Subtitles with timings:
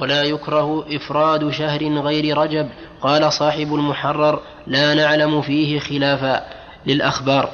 [0.00, 2.68] ولا يكره إفراد شهر غير رجب
[3.02, 6.46] قال صاحب المحرر لا نعلم فيه خلافا
[6.86, 7.48] للأخبار.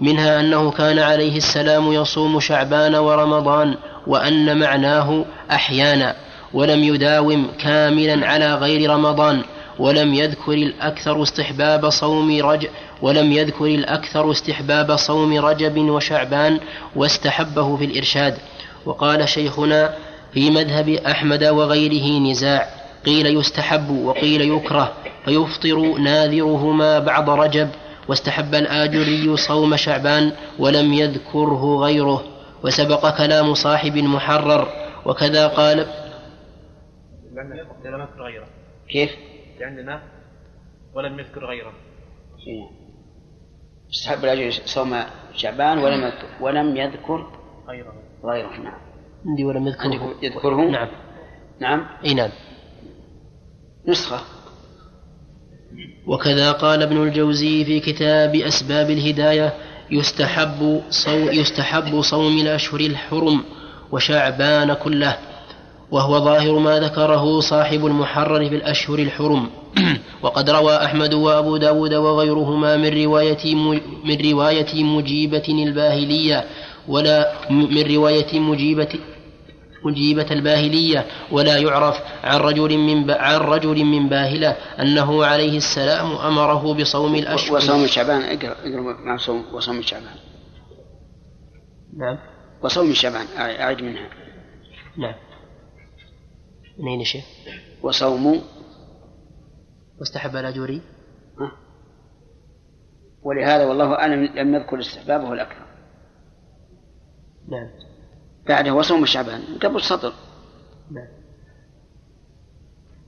[0.00, 3.74] منها أنه كان عليه السلام يصوم شعبان ورمضان
[4.06, 6.14] وأن معناه أحيانا
[6.54, 9.42] ولم يداوم كاملا على غير رمضان
[9.78, 12.68] ولم يذكر الأكثر استحباب صوم رجب
[13.02, 16.60] ولم يذكر الأكثر استحباب صوم رجب وشعبان
[16.96, 18.38] واستحبه في الإرشاد.
[18.86, 19.94] وقال شيخنا
[20.32, 22.66] في مذهب أحمد وغيره نزاع
[23.06, 24.92] قيل يستحب وقيل يكره
[25.24, 27.68] فيفطر ناذرهما بعد رجب
[28.08, 32.24] واستحب الآجري صوم شعبان ولم يذكره غيره
[32.64, 34.68] وسبق كلام صاحب المحرر
[35.06, 35.86] وكذا قال
[37.32, 38.46] لم يذكر غيره.
[38.88, 39.10] كيف؟
[39.60, 40.02] عندنا
[40.94, 41.72] ولم يذكر غيره.
[43.90, 44.96] استحب الأجر صوم
[45.34, 47.26] شعبان ولم ولم يذكر
[47.68, 47.94] غيره.
[48.24, 48.91] غيره نعم.
[49.26, 50.88] عندي ولم يذكره يذكره نعم.
[51.60, 51.86] نعم.
[52.04, 52.30] إي نعم.
[53.88, 54.20] نسخة.
[56.06, 59.52] وكذا قال ابن الجوزي في كتاب أسباب الهداية
[59.90, 63.44] يستحب صوم يستحب صوم الأشهر الحرم
[63.92, 65.16] وشعبان كله
[65.90, 69.50] وهو ظاهر ما ذكره صاحب المحرر في الأشهر الحرم.
[70.22, 73.54] وقد روى أحمد وأبو داود وغيرهما من رواية
[74.04, 76.44] من رواية مجيبة الباهلية
[76.88, 78.88] ولا من رواية مجيبة
[79.84, 86.74] مجيبة الباهلية ولا يعرف عن رجل من عن رجل من باهلة أنه عليه السلام أمره
[86.74, 87.56] بصوم الأشهر.
[87.56, 90.16] وصوم شعبان اقرأ اقرأ مع صوم وصوم شعبان.
[91.96, 92.18] نعم.
[92.62, 94.08] وصوم شعبان أعد منها.
[94.98, 95.14] نعم.
[96.78, 97.22] من أين شيء؟
[97.82, 98.42] وصوم.
[100.00, 100.82] واستحب الأجوري
[103.22, 105.66] ولهذا والله أعلم لم يذكر استحبابه الأكثر.
[107.48, 107.91] نعم.
[108.48, 110.12] بعده وصوم شعبان قبل سطر.
[110.90, 111.08] نعم.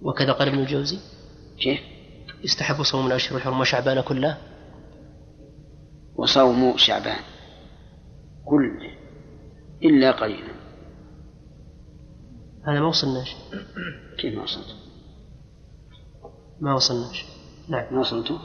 [0.02, 0.98] وكذا قال ابن الجوزي؟
[1.58, 1.80] كيف؟
[2.44, 4.38] يستحب صوم الأشهر الحرم وشعبان كله؟
[6.16, 7.20] وصوم شعبان
[8.44, 8.90] كله
[9.82, 10.54] إلا قليلا.
[12.66, 13.36] هذا ما وصلناش.
[14.18, 14.76] كيف ما وصلت؟
[16.60, 17.24] ما وصلناش.
[17.68, 17.94] نعم.
[17.94, 18.38] ما وصلتوا؟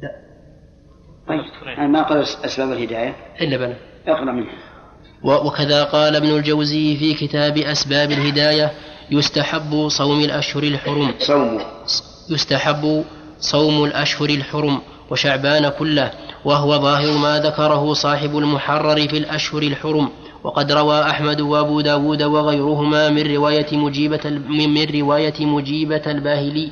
[0.00, 0.26] لا.
[1.28, 1.40] طيب
[1.78, 3.34] أنا ما قال أسباب الهداية.
[3.40, 3.76] إلا بنا.
[4.06, 4.65] اقرأ منها.
[5.26, 8.72] وكذا قال ابن الجوزي في كتاب أسباب الهداية
[9.10, 11.14] يستحب صوم الأشهر الحرم.
[11.18, 11.60] صوم.
[12.30, 13.04] يستحب
[13.40, 16.10] صوم الأشهر الحرم وشعبان كله
[16.44, 20.08] وهو ظاهر ما ذكره صاحب المحرر في الأشهر الحرم.
[20.44, 26.70] وقد روى أحمد وأبو داود وغيرهما من رواية مجيبة من رواية مجيبة الباهلي.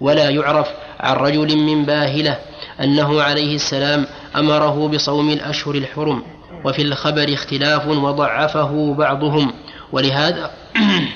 [0.00, 0.68] ولا يعرف
[1.00, 2.38] عن رجل من باهلة
[2.80, 4.06] أنه عليه السلام
[4.36, 6.22] أمره بصوم الأشهر الحرم.
[6.64, 9.52] وفي الخبر اختلاف وضعفه بعضهم.
[9.92, 10.50] ولهذا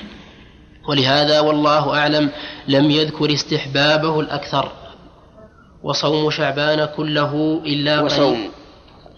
[0.89, 2.31] ولهذا والله أعلم
[2.69, 4.73] لم يذكر استحبابه الأكثر.
[5.83, 8.51] وصوم شعبان كله إلا وصوم.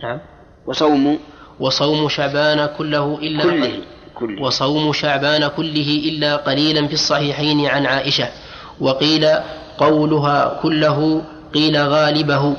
[0.02, 0.20] نعم.
[0.66, 1.18] وصوم.
[1.60, 3.72] وصوم شعبان كله إلا كله.
[4.14, 4.42] كله.
[4.42, 8.28] وصوم شعبان كله إلا قليلا في الصحيحين عن عائشة.
[8.80, 9.26] وقيل
[9.78, 11.22] قولها كله
[11.54, 12.56] قيل غالبه.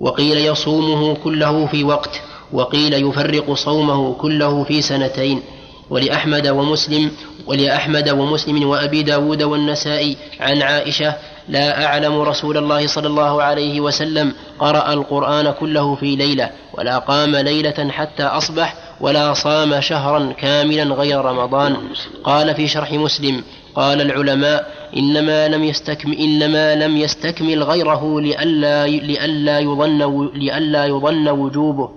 [0.00, 2.20] وقيل يصومه كله في وقت
[2.52, 5.42] وقيل يفرق صومه كله في سنتين.
[5.90, 7.10] ولأحمد ومسلم
[7.46, 11.14] ولأحمد ومسلم وأبي داود والنسائي عن عائشة
[11.48, 17.36] لا أعلم رسول الله صلى الله عليه وسلم قرأ القرآن كله في ليلة ولا قام
[17.36, 21.76] ليلة حتى أصبح ولا صام شهرا كاملا غير رمضان.
[22.24, 29.58] قال في شرح مسلم قال العلماء إنما لم يستكمل إنما لم يستكمل غيره لئلا لئلا
[29.58, 31.90] يظن لئلا يظن وجوبه.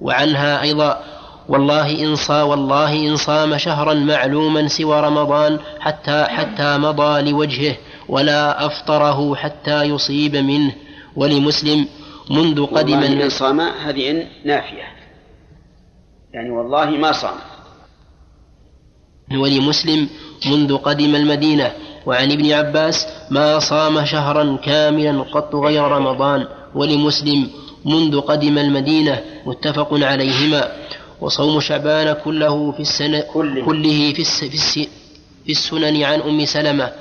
[0.00, 1.04] وعنها أيضا
[1.48, 7.76] والله إن صا والله إن صام شهرا معلوما سوى رمضان حتى حتى مضى لوجهه
[8.08, 10.72] ولا أفطره حتى يصيب منه.
[11.16, 11.86] ولمسلم
[12.30, 14.86] منذ قدم إن صام هذه إن نافية.
[16.32, 17.36] يعني والله ما صام.
[19.32, 20.08] ولمسلم
[20.46, 21.72] منذ قدم المدينة.
[22.06, 27.48] وعن ابن عباس ما صام شهرا كاملا قط غير رمضان ولمسلم
[27.84, 30.72] منذ قدم المدينة متفق عليهما.
[31.20, 34.88] وصوم شعبان كله في السنة كله, كله في, الس في,
[35.44, 36.92] في السنن عن أم سلمة.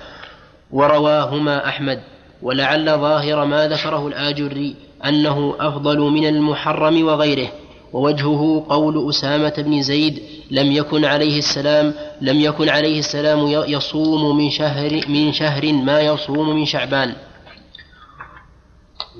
[0.71, 1.99] ورواهما أحمد.
[2.41, 4.75] ولعل ظاهر ما ذكره الآجري
[5.05, 7.49] أنه أفضل من المحرم وغيره.
[7.94, 10.21] ووجهه قول أسامة بن زيد
[10.51, 16.50] لم يكن عليه السلام لم يكن عليه السلام يصوم من شهر من شهر ما يصوم
[16.50, 17.13] من شعبان.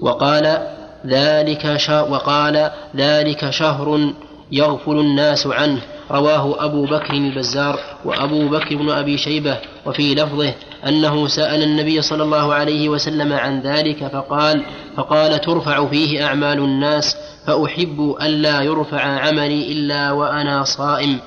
[0.02, 0.68] وقال
[1.06, 4.14] ذلك وقال ذلك شهر
[4.52, 5.82] يغفل الناس عنه.
[6.12, 10.54] رواه أبو بكر البزار وأبو بكر بن أبي شيبة وفي لفظه
[10.88, 14.64] أنه سأل النبي صلى الله عليه وسلم عن ذلك فقال
[14.96, 17.16] فقال ترفع فيه أعمال الناس
[17.48, 21.20] فأحب ألا يرفع عملي إلا وأنا صائم.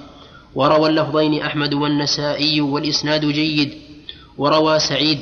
[0.54, 3.75] وروى اللفظين أحمد والنسائي والإسناد جيد.
[4.38, 5.19] وروى سعيد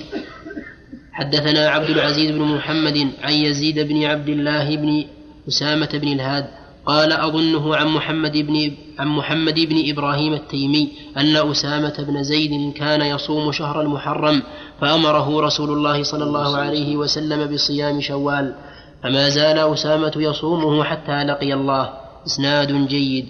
[1.12, 5.04] حدثنا عبد العزيز بن محمد عن يزيد بن عبد الله بن
[5.48, 6.46] أسامة بن الهاد
[6.86, 13.00] قال أظنه عن محمد بن عن محمد بن إبراهيم التيمي أن أسامة بن زيد كان
[13.00, 14.42] يصوم شهر المحرم
[14.80, 18.54] فأمره رسول الله صلى الله عليه وسلم بصيام شوال
[19.02, 21.92] فما زال أسامة يصومه حتى لقي الله.
[22.26, 23.28] إسناد جيد.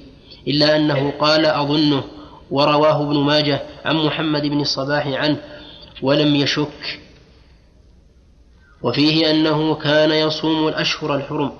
[0.48, 2.04] إلا أنه قال أظنه
[2.50, 5.36] ورواه ابن ماجه عن محمد بن الصباح عنه
[6.02, 7.00] ولم يشك.
[8.82, 11.52] وفيه أنه كان يصوم الأشهر الحرم.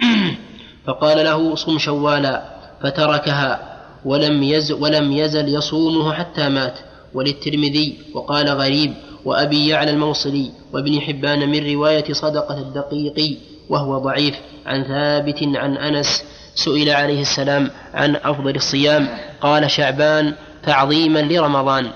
[0.86, 2.42] فقال له صم شوالا
[2.82, 6.78] فتركها ولم يزل, ولم يزل يصومه حتى مات.
[7.14, 8.94] وللترمذي وقال غريب
[9.24, 13.36] وأبي يعلى الموصلي وابن حبان من رواية صدقة الدقيقي
[13.68, 14.34] وهو ضعيف
[14.66, 19.08] عن ثابت عن أنس سئل عليه السلام عن أفضل الصيام.
[19.40, 20.34] قال شعبان
[20.66, 21.90] تعظيما لرمضان.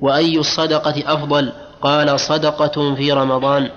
[0.00, 1.52] وأي الصدقة أفضل؟
[1.82, 3.70] قال صدقة في رمضان.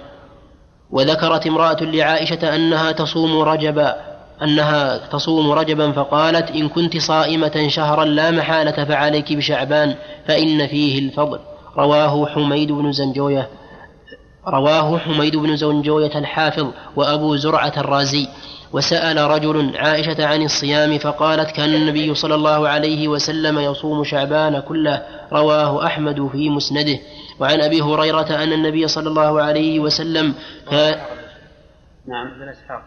[0.94, 3.96] وذكرت امرأة لعائشة أنها تصوم رجبا
[4.44, 9.96] أنها تصوم رجبا فقالت إن كنت صائمة شهرا لا محالة فعليك بشعبان
[10.28, 11.40] فإن فيه الفضل.
[11.78, 13.50] رواه حميد بن زنجوية
[14.48, 18.28] رواه حميد بن زنجوية الحافظ وأبو زرعة الرازي.
[18.74, 25.02] وسأل رجل عائشة عن الصيام فقالت كان النبي صلى الله عليه وسلم يصوم شعبان كله
[25.34, 27.00] رواه أحمد في مسنده.
[27.40, 30.34] وعن أبي هريرة أن النبي صلى الله عليه وسلم
[30.72, 31.02] كان
[32.08, 32.28] نعم.
[32.28, 32.84] ابن إسحاق.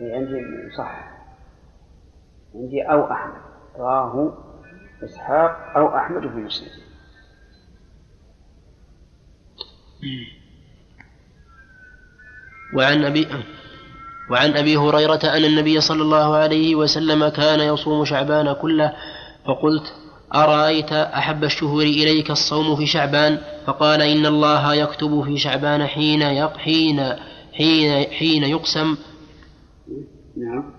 [0.00, 0.40] عندي
[0.78, 1.10] صح.
[2.54, 3.42] عندي أو أحمد.
[3.76, 4.38] رواه
[5.04, 6.82] إسحاق أو أحمد في مسنده
[12.74, 13.28] وعن أبي
[14.30, 18.92] وعن أبي هريرة أن النبي صلى الله عليه وسلم كان يصوم شعبان كله
[19.46, 20.01] فقلت
[20.34, 26.56] أرأيت أحب الشهور إليك الصوم في شعبان؟ فقال إن الله يكتب في شعبان حين يق
[26.56, 27.00] حين
[27.52, 28.96] حين حين يقسم.
[30.36, 30.72] نعم.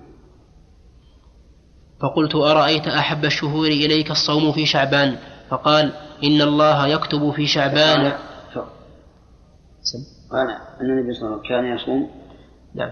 [2.01, 5.17] فقلت أرأيت أحب الشهور إليك الصوم في شعبان؟
[5.49, 8.13] فقال إن الله يكتب في شعبان.
[10.31, 10.49] قال
[10.81, 12.09] أن النبي صلى الله عليه وسلم كان يصوم.
[12.75, 12.91] نعم.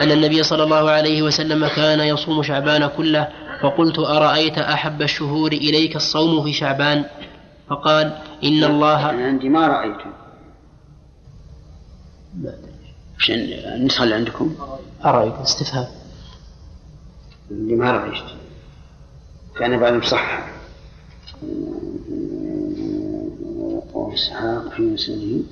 [0.00, 3.28] أن النبي صلى الله عليه وسلم كان يصوم شعبان كله
[3.62, 7.04] فقلت أرأيت أحب الشهور إليك الصوم في شعبان؟
[7.70, 9.96] فقال إن الله أنا عندي ما رأيت
[13.18, 14.54] وش النسخة اللي عندكم؟
[15.04, 15.86] أرأيت استفهام.
[17.50, 18.24] اللي ما رأيت.
[19.58, 20.48] كان بعد صح
[23.94, 25.44] وإسحاق في مسنده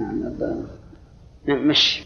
[0.00, 0.22] نعم
[1.46, 2.02] نعم مش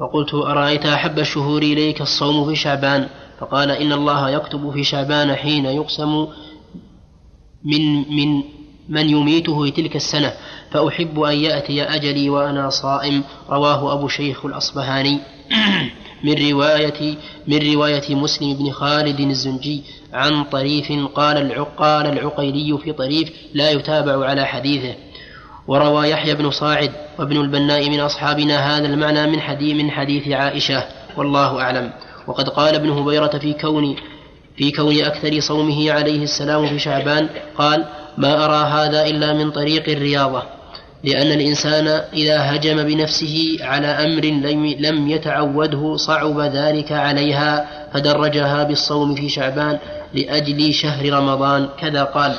[0.00, 3.08] فقلت أرأيت أحب الشهور إليك الصوم في شعبان؟
[3.38, 6.26] فقال إن الله يكتب في شعبان حين يقسم
[7.64, 8.42] من من
[8.88, 10.32] من يميته تلك السنة
[10.70, 13.22] فأحب أن يأتي أجلي وأنا صائم.
[13.50, 15.18] رواه أبو شيخ الأصبهاني.
[16.24, 17.16] من رواية
[17.46, 19.82] من رواية مسلم بن خالد الزنجي
[20.12, 24.94] عن طريف قال العقال العقيلي في طريف لا يتابع على حديثه.
[25.68, 30.84] وروى يحيى بن صاعد وابن البناء من أصحابنا هذا المعنى من حديث من حديث عائشة.
[31.16, 31.90] والله أعلم.
[32.26, 33.96] وقد قال ابن هبيرة في كون
[34.56, 37.28] في كون أكثر صومه عليه السلام في شعبان
[37.58, 37.84] قال
[38.18, 40.42] ما أرى هذا إلا من طريق الرياضة
[41.04, 44.24] لأن الإنسان إذا هجم بنفسه على أمر
[44.80, 49.78] لم يتعوده صعب ذلك عليها فدرجها بالصوم في شعبان
[50.14, 51.68] لأجل شهر رمضان.
[51.80, 52.34] كذا قال.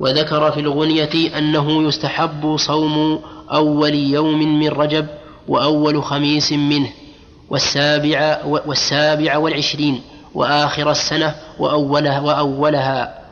[0.00, 3.20] وذكر في الغنية أنه يستحب صوم
[3.52, 5.06] أول يوم من رجب
[5.48, 6.90] وأول خميس منه
[7.50, 10.02] والسابع والسابع والعشرين
[10.34, 13.24] وآخر السنة وأولها وأولها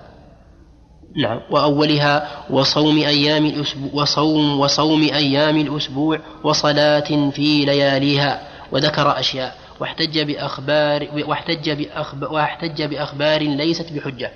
[1.16, 8.42] نعم وأولها وصوم أيام الأسبوع وصوم وصوم أيام الأسبوع وصلاة في لياليها
[8.72, 14.30] وذكر أشياء واحتج بأخبار واحتج بأخبار واحتج بأخبار ليست بحجة.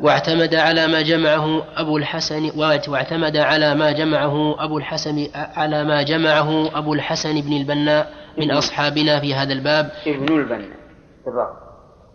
[0.00, 2.50] واعتمد على ما جمعه أبو الحسن
[2.88, 9.20] واعتمد على ما جمعه أبو الحسن على ما جمعه أبو الحسن بن البناء من أصحابنا
[9.20, 9.90] في هذا الباب.
[10.06, 10.76] ابن البناء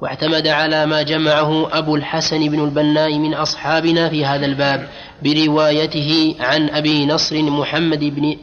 [0.02, 4.88] واعتمد على ما جمعه أبو الحسن بن البناء من أصحابنا في هذا الباب
[5.24, 8.38] بروايته عن أبي نصر محمد بن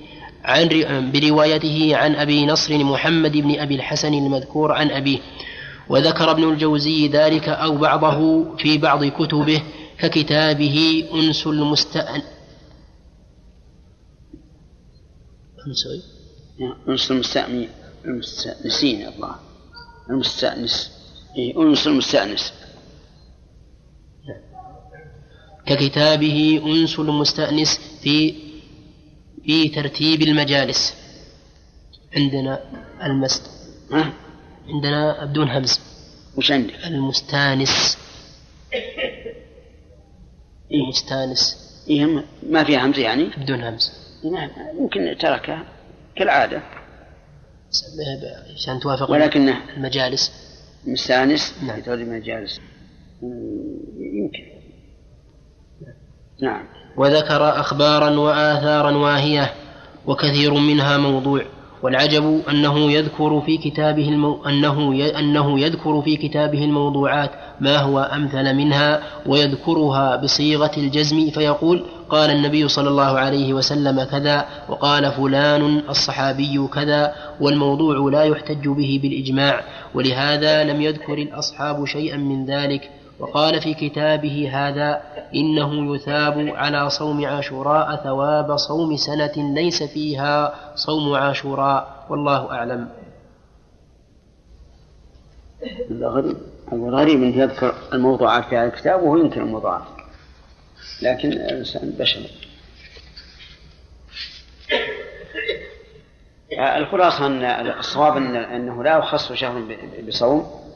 [0.45, 0.69] عن
[1.13, 5.19] بروايته عن أبي نصر محمد بن أبي الحسن المذكور عن أبيه.
[5.89, 9.63] وذكر ابن الجوزي ذلك أو بعضه في بعض كتبه
[9.99, 12.23] ككتابه أنس المستأن.
[16.89, 17.11] أنس
[18.05, 19.35] المستأنسين الله.
[20.11, 20.91] المستأنس.
[21.37, 22.53] إيه أنس المستأنس.
[25.67, 28.35] ككتابه أنس المستأنس في
[29.45, 30.95] في ترتيب المجالس
[32.17, 32.61] عندنا
[33.03, 33.43] المست.
[33.93, 34.13] ها؟
[34.69, 35.81] عندنا بدون همز
[36.37, 37.99] وش عندك؟ المستانس.
[40.73, 41.69] المستانس.
[41.89, 43.93] إيه ما فيها همزة يعني؟ بدون همز
[44.33, 45.65] نعم يمكن تركها
[46.17, 46.63] كالعادة.
[48.55, 50.33] عشان توافق ولكنه المجالس.
[50.87, 51.81] مستانس نعم.
[51.81, 52.61] ترتيب المجالس
[54.13, 54.59] يمكن.
[56.43, 56.65] نعم.
[56.97, 59.55] وذكر أخبارا وآثارا واهية
[60.07, 61.45] وكثير منها موضوع.
[61.83, 64.45] والعجب أنه يذكر في كتابه المو...
[64.47, 65.19] أنه ي...
[65.19, 67.31] أنه يذكر في كتابه الموضوعات
[67.61, 74.47] ما هو أمثل منها ويذكرها بصيغة الجزم فيقول قال النبي صلى الله عليه وسلم كذا
[74.69, 79.61] وقال فلان الصحابي كذا والموضوع لا يحتج به بالإجماع
[79.95, 82.91] ولهذا لم يذكر الأصحاب شيئا من ذلك.
[83.19, 85.03] وقال في كتابه هذا
[85.35, 92.07] إنه يثاب على صوم عاشوراء ثواب صوم سنة ليس فيها صوم عاشوراء.
[92.09, 92.89] والله أعلم.
[96.73, 99.83] الغريب انه يذكر الموضوعات في هذا الكتاب وهو ينكر الموضوعات
[101.03, 102.21] لكن الإنسان بشر.
[106.53, 107.45] الخلاصة ان
[107.79, 109.77] الصواب أنه لا يخص شهر
[110.09, 110.68] بصوم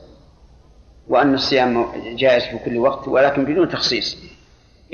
[1.08, 4.32] وأن الصيام جائز في كل وقت ولكن بدون تخصيص.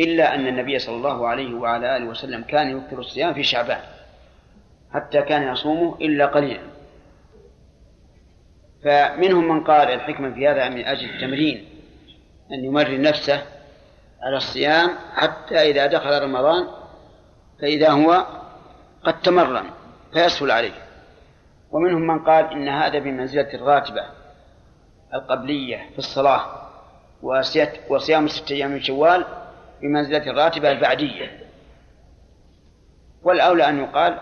[0.00, 3.80] إلا أن النبي صلى الله عليه وعلى آله وسلم كان يكثر الصيام في شعبان
[4.94, 6.60] حتى كان يصومه إلا قليلا.
[8.84, 11.64] فمنهم من قال الحكمة في هذا من أجل التمرين
[12.52, 13.42] أن يمرن نفسه
[14.22, 16.66] على الصيام حتى إذا دخل رمضان
[17.60, 18.26] فإذا هو
[19.04, 19.64] قد تمرن
[20.12, 20.72] فيسهل عليه.
[21.70, 24.04] ومنهم من قال إن هذا بمنزلة الراتبة.
[25.14, 26.68] القبلية في الصلاة
[27.88, 29.24] وصيام ستة أيام من شوال
[29.82, 31.48] بمنزلة الراتبة البعدية.
[33.22, 34.18] والأولى أن يقال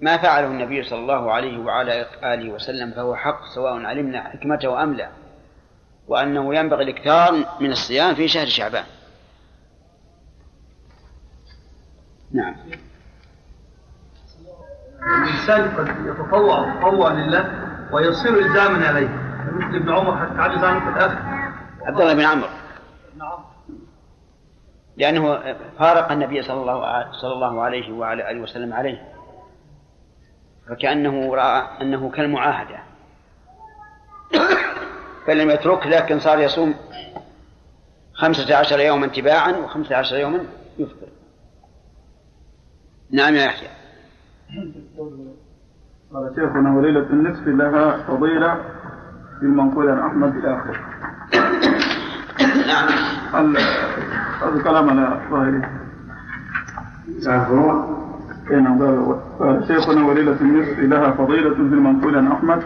[0.00, 4.94] ما فعله النبي صلى الله عليه وعلى آله وسلم فهو حق سواء علمنا حكمته أم
[4.94, 5.08] لا
[6.08, 8.84] وأنه ينبغي الإكثار من الصيام في شهر شعبان.
[12.32, 12.56] نعم.
[15.02, 19.19] الإنسان قد يتطوع تطوع لله ويصير إلزاما عليه.
[19.44, 21.18] مثل ابن عمر حتى عجز عنه في الآخر؟
[21.82, 22.48] عبد الله بن عمرو
[23.16, 23.38] نعم.
[24.96, 29.02] لأنه فارق النبي صلى الله صلى الله عليه وعلى آله وسلم عليه.
[30.68, 32.78] فكأنه رأى أنه كالمعاهدة.
[35.26, 36.74] فلم يترك لكن صار يصوم
[38.14, 40.44] خمسة عشر يوما تباعا وخمسة عشر يوما
[40.78, 41.08] يفطر.
[43.10, 43.68] نعم يا يحيى.
[46.12, 48.64] قال شيخنا وليلة النصف لها فضيلة.
[49.40, 50.76] في المنقول عن أحمد إلى آخره.
[52.66, 53.56] نعم.
[54.42, 55.70] هذا كلام على ظاهره؟
[57.24, 57.96] تعرفون
[58.50, 62.62] إيه نعم قال قال شيخنا وليلة النصف لها فضيلة في المنقول عن أحمد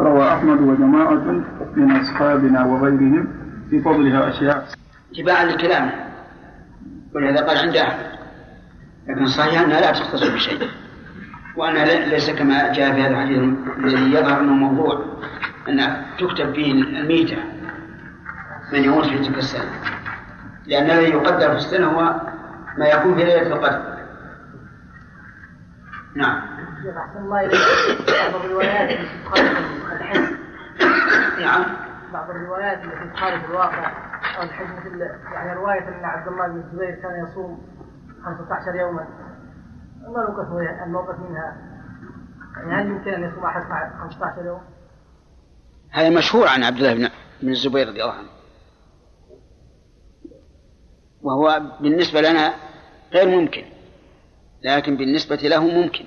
[0.00, 1.42] روى أحمد وجماعة
[1.76, 3.28] من أصحابنا وغيرهم
[3.70, 4.68] في فضلها أشياء.
[5.14, 5.92] اتباعا لكلامه
[7.14, 8.06] ولهذا قال عند أحمد.
[9.08, 10.68] لكن صحيح أنها لا تختص بشيء.
[11.56, 13.38] وأنها لي- ليس كما جاء في هذا الحديث
[13.78, 15.04] الذي يظهر أنه موضوع.
[15.68, 17.36] أن تكتب فيه الميتة
[18.72, 19.70] من يموت في تلك السنة.
[20.66, 22.20] لأن الذي يقدر في السنة هو
[22.78, 23.98] ما يكون في ليلة القدر.
[26.14, 26.40] نعم.
[26.96, 27.48] أحسن الله
[28.32, 30.38] بعض الروايات التي تخالف الحزب
[31.40, 31.64] نعم.
[32.12, 33.92] بعض الروايات التي تخالف الواقع
[34.38, 35.00] أو الحزب مثل
[35.32, 37.62] يعني رواية أن عبد الله بن الزبير كان يصوم
[38.24, 39.06] 15 يوما.
[40.08, 41.56] ما الموقف منها؟
[42.56, 43.62] يعني هل يمكن أن يصوم أحد
[44.00, 44.60] 15 يوم؟
[45.90, 47.10] هذا مشهور عن عبد الله
[47.42, 48.28] بن الزبير رضي الله عنه.
[51.22, 52.54] وهو بالنسبة لنا
[53.12, 53.64] غير ممكن
[54.62, 56.04] لكن بالنسبة له ممكن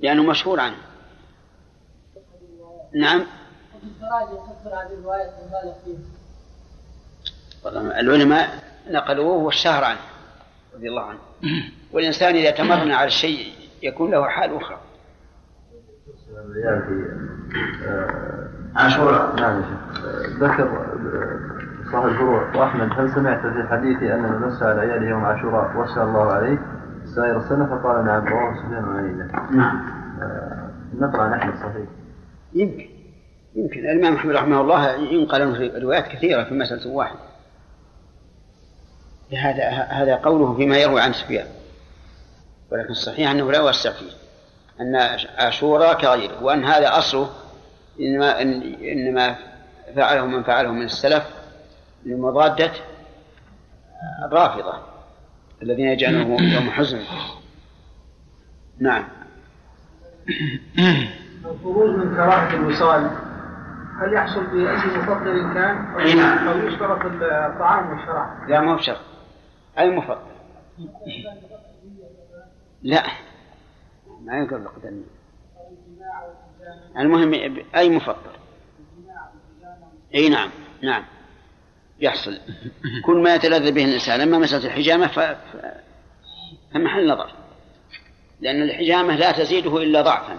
[0.00, 0.76] لأنه مشهور عنه.
[2.94, 3.26] نعم.
[8.00, 10.00] العلماء نقلوه والشهر عنه
[10.74, 11.20] رضي الله عنه.
[11.92, 13.52] والإنسان إذا تمرن على الشيء
[13.82, 14.80] يكون له حال أخرى.
[18.76, 19.36] عاشوراء.
[19.36, 19.66] نعم يا
[20.40, 25.24] ذكر آه، صاحب الفروع واحمد هل سمعت في الحديث أن من مس على عياله يوم
[25.24, 26.58] عاشوراء وسى الله عليه؟
[27.14, 30.00] سائر السنة فقال نعم رواه سفيان عن نعم.
[30.98, 31.88] نقرأ عن أحمد صحيح
[32.54, 32.88] يمكن.
[33.54, 33.80] يمكن.
[33.80, 37.18] الإمام أحمد رحمه الله ينقل عنه روايات كثيرة في مسألة واحدة
[39.32, 41.46] هذا هذا قوله فيما يروي عن سفيان.
[42.72, 44.10] ولكن الصحيح أنه لا يوسع فيه.
[44.80, 44.96] أن
[45.38, 47.30] عاشوراء كغيره وأن هذا أصله
[48.00, 48.42] إنما
[48.92, 49.36] إنما
[49.96, 51.24] فعله من فعله من السلف
[52.04, 52.72] لمضادة
[54.24, 54.74] الرافضة
[55.62, 57.00] الذين يجعلونه يوم حزن.
[58.78, 59.04] نعم.
[61.44, 63.10] الخروج من كراهة الوصال
[64.00, 66.48] هل يحصل بأي مفضل كان؟ نعم.
[66.48, 69.00] أو يشترط الطعام والشراب؟ لا ما هو بشرط.
[69.78, 70.30] أي مفضل؟
[72.82, 73.02] لا.
[74.24, 75.20] ما يقول القدمية
[76.98, 78.30] المهم أي مفضل
[80.14, 80.50] أي نعم
[80.82, 81.04] نعم.
[82.00, 82.38] يحصل.
[83.04, 85.06] كل ما يتلذذ به الإنسان أما مسألة الحجامة.
[86.74, 87.30] فمحل نظر.
[88.40, 90.38] لأن الحجامة لا تزيده إلا ضعفا.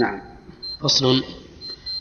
[0.00, 0.22] نعم.
[0.80, 1.24] فصل.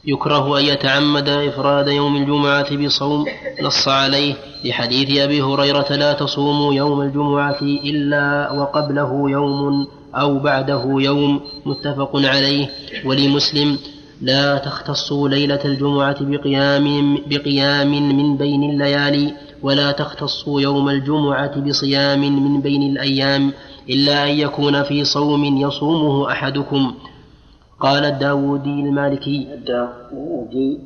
[0.05, 3.25] يكره أن يتعمد إفراد يوم الجمعة بصوم
[3.61, 4.35] نص عليه
[4.65, 12.69] لحديث أبي هريرة لا تصوموا يوم الجمعة إلا وقبله يوم أو بعده يوم متفق عليه.
[13.05, 13.77] ولمسلم
[14.21, 22.61] لا تختصوا ليلة الجمعة بقيام بقيام من بين الليالي ولا تختصوا يوم الجمعة بصيام من
[22.61, 23.51] بين الأيام
[23.89, 26.93] إلا أن يكون في صوم يصومه أحدكم.
[27.79, 29.47] قال الداودي المالكي.
[29.53, 30.77] الداودي.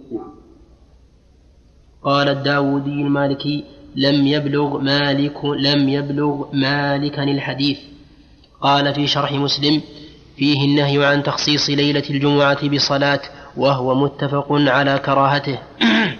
[2.03, 3.63] قال الداودي المالكي
[3.95, 7.79] لم يبلغ مالك لم يبلغ مالكا الحديث.
[8.61, 9.81] قال في شرح مسلم
[10.37, 13.19] فيه النهي عن تخصيص ليلة الجمعة بصلاة
[13.57, 15.59] وهو متفق على كراهته.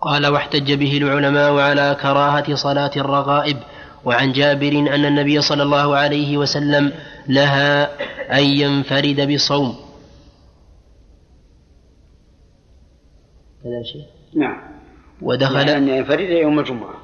[0.00, 3.56] قال واحتج به العلماء على كراهة صلاة الرغائب
[4.04, 6.92] وعن جابر أن النبي صلى الله عليه وسلم
[7.28, 7.88] نهى
[8.32, 9.76] أن ينفرد بصوم.
[13.82, 14.60] شيء؟ نعم.
[15.22, 16.94] ودخل أن ينفرد يوم الجمعة.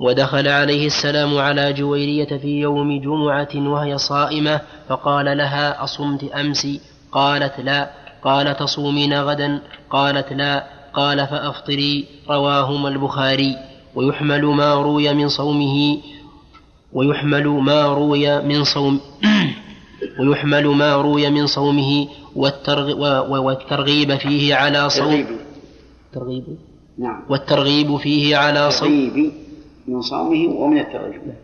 [0.00, 6.66] ودخل عليه السلام على جويرية في يوم جمعة وهي صائمة فقال لها أصمت أمس؟
[7.12, 7.90] قالت لا.
[8.24, 9.60] قال تصومين غدا؟
[9.90, 10.66] قالت لا.
[10.94, 12.06] قال فأفطري.
[12.30, 13.56] رواهما البخاري.
[13.94, 15.98] ويحمل ما روي من صومه
[16.92, 19.00] ويحمل ما روي من صوم
[20.20, 25.26] ويحمل ما روي من صومه والترغيب فيه على صوم
[26.12, 26.44] ترغيب.
[26.98, 27.22] نعم.
[27.28, 29.32] والترغيب فيه على صوم
[29.90, 31.34] من صومه ومن الترغيب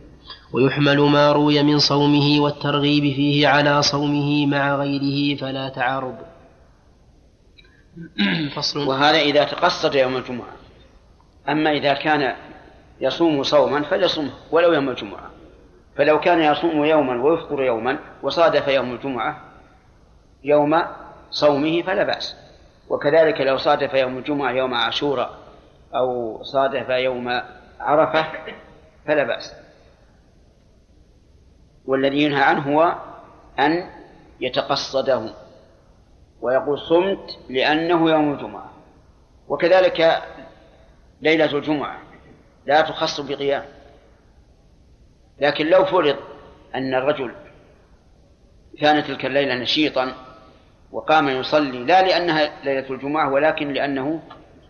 [0.52, 6.16] ويحمل ما روي من صومه والترغيب فيه على صومه مع غيره فلا تعارض.
[8.56, 8.88] فصل.
[8.88, 10.56] وهذا إذا تقصد يوم الجمعة.
[11.48, 12.34] أما إذا كان
[13.00, 15.30] يصوم صوما فليصومه ولو يوم الجمعة.
[15.96, 19.40] فلو كان يصوم يوما ويفطر يوما وصادف يوم الجمعة
[20.44, 20.82] يوم
[21.30, 22.36] صومه فلا بأس.
[22.88, 25.30] وكذلك لو صادف يوم الجمعة يوم عاشوراء
[25.94, 27.40] أو صادف يوم
[27.80, 28.26] عرفة
[29.06, 29.54] فلا بأس.
[31.84, 32.96] والذي ينهى عنه هو
[33.58, 33.90] أن
[34.40, 35.34] يتقصده
[36.40, 38.72] ويقول صمت لأنه يوم الجمعة.
[39.48, 40.22] وكذلك
[41.20, 41.98] ليلة الجمعة
[42.66, 43.64] لا تخص بقيام.
[45.40, 46.16] لكن لو فرض
[46.74, 47.34] أن الرجل
[48.80, 50.12] كان تلك الليلة نشيطا
[50.92, 54.22] وقام يصلي لا لأنها ليلة الجمعة ولكن لأنه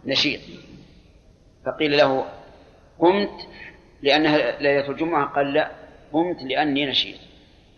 [0.04, 0.40] نشيط
[1.66, 2.26] فقيل له
[2.98, 3.48] قمت
[4.02, 5.70] لأنها ليلة الجمعة؟ قال لا
[6.12, 7.18] قمت لأني نشيط.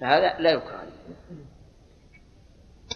[0.00, 0.83] فهذا لا يكره.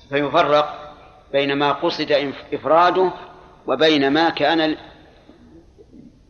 [0.08, 0.94] فيفرق
[1.32, 3.12] بين ما قصد إفراده
[3.66, 4.76] وبين ما كان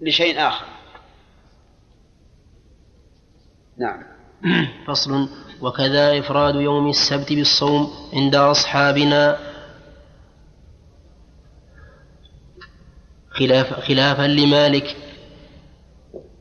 [0.01, 0.67] لشيء آخر.
[3.79, 4.03] نعم.
[4.87, 5.29] فصل.
[5.61, 9.39] وكذا إفراد يوم السبت بالصوم عند أصحابنا.
[13.31, 14.97] خلاف خلافا لمالك.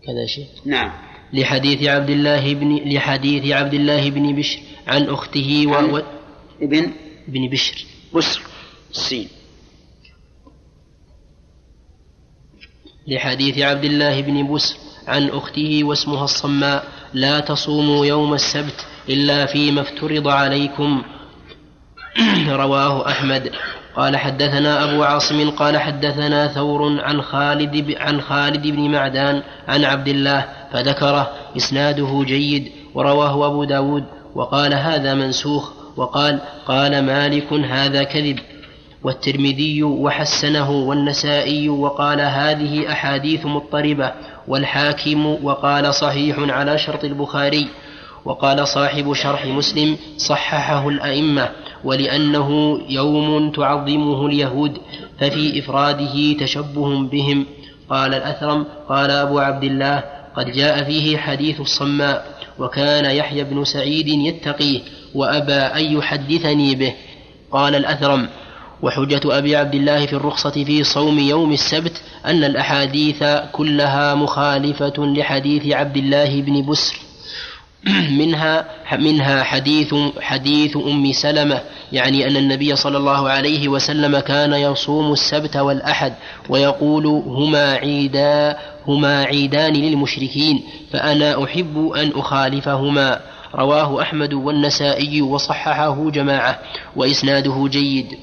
[0.06, 0.48] كذا شيء.
[0.66, 0.92] نعم.
[1.34, 5.96] لحديث عبد الله بن لحديث عبد الله بن بشر عن أخته و...
[5.96, 6.02] و...
[6.62, 6.92] ابن
[7.28, 7.86] ابن بشر.
[8.14, 8.42] بسر
[8.92, 9.28] السين
[13.08, 14.76] لحديث عبد الله بن بسر
[15.08, 21.04] عن أخته واسمها الصماء لا تصوموا يوم السبت إلا فيما افترض عليكم.
[22.48, 23.52] رواه أحمد.
[23.96, 30.08] قال حدثنا أبو عاصم قال حدثنا ثور عن خالد عن خالد بن معدان عن عبد
[30.08, 34.04] الله فذكره إسناده جيد ورواه أبو داود
[34.36, 38.40] وقال هذا منسوخ وقال قال مالك هذا كذب
[39.04, 44.12] والترمذي وحسنه والنسائي وقال هذه أحاديث مضطربة
[44.48, 47.68] والحاكم وقال صحيح على شرط البخاري
[48.26, 51.50] وقال صاحب شرح مسلم صححه الأئمة
[51.84, 54.78] ولأنه يوم تعظمه اليهود
[55.20, 57.46] ففي إفراده تشبه بهم.
[57.90, 60.04] قال الأثرم قال أبو عبد الله
[60.36, 62.26] قد جاء فيه حديث الصماء
[62.60, 64.80] وكان يحيى بن سعيد يتقيه
[65.16, 66.94] وأبى أن يحدثني به.
[67.52, 68.28] قال الأثرم
[68.82, 75.74] وحجة أبي عبد الله في الرخصة في صوم يوم السبت أن الأحاديث كلها مخالفة لحديث
[75.74, 77.11] عبد الله بن بسر.
[78.22, 78.66] منها
[79.00, 85.58] منها حديث حديث أم سلمة يعني أن النبي صلى الله عليه وسلم كان يصوم السبت
[85.58, 86.14] والأحد
[86.50, 90.64] ويقول هما عيدا هما عيدان للمشركين
[90.94, 93.20] فأنا أحب أن أخالفهما.
[93.56, 96.60] رواه أحمد والنسائي وصححه جماعة
[96.96, 98.18] وإسناده جيد.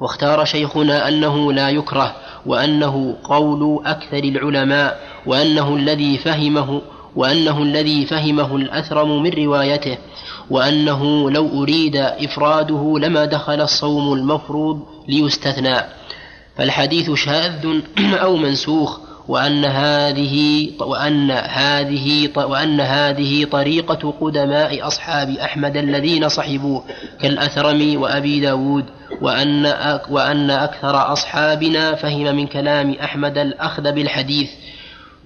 [0.00, 6.82] واختار شيخنا أنه لا يكره وأنه قول أكثر العلماء وأنه الذي فهمه
[7.16, 9.98] وأنه الذي فهمه الأثرم من روايته
[10.50, 15.76] وأنه لو أريد إفراده لما دخل الصوم المفروض ليستثنى.
[16.56, 17.80] فالحديث شاذ
[18.24, 26.84] أو منسوخ وأن هذه وأن هذه وأن هذه طريقة قدماء أصحاب أحمد الذين صحبوه
[27.20, 28.84] كالأثرم وأبي داود
[29.20, 29.66] وأن
[30.10, 34.50] وأن أكثر أصحابنا فهم من كلام أحمد الأخذ بالحديث.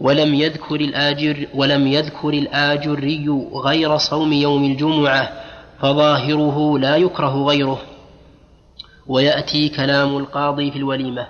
[0.01, 5.33] ولم يذكر الآجر ولم يذكر الآجري غير صوم يوم الجمعة
[5.81, 7.83] فظاهره لا يكره غيره.
[9.07, 11.29] ويأتي كلام القاضي في الوليمة.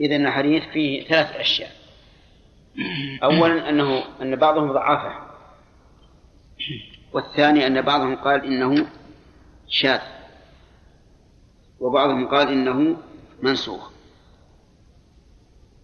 [0.00, 1.70] إذا الحديث فيه ثلاث أشياء.
[3.22, 5.12] أولا أنه أن بعضهم ضعفه
[7.12, 8.86] والثاني أن بعضهم قال إنه
[9.68, 10.00] شاذ.
[11.80, 12.96] وبعضهم قال إنه
[13.42, 13.95] منسوخ.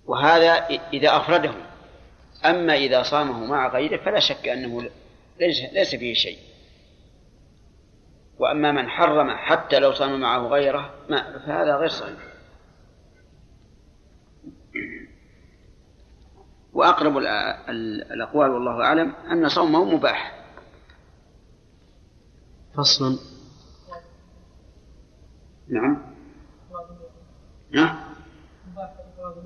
[0.07, 0.53] وهذا
[0.93, 1.55] إذا أفرده.
[2.45, 4.91] أما إذا صامه مع غيره فلا شك أنه
[5.73, 6.39] ليس فيه شيء.
[8.39, 12.19] وأما من حرم حتى لو صام معه غيره ما فهذا غير صحيح.
[16.73, 17.19] وأقرب
[18.13, 20.45] الأقوال والله أعلم أن صومه مباح.
[22.77, 23.19] فصل.
[25.69, 26.13] نعم.
[27.71, 28.12] نعم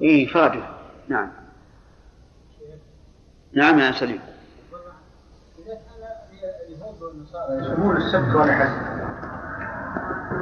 [0.03, 0.63] إيه إفراده
[1.09, 1.29] نعم.
[3.53, 4.21] نعم يا سليم.
[7.51, 8.69] يسمون السبت والأحد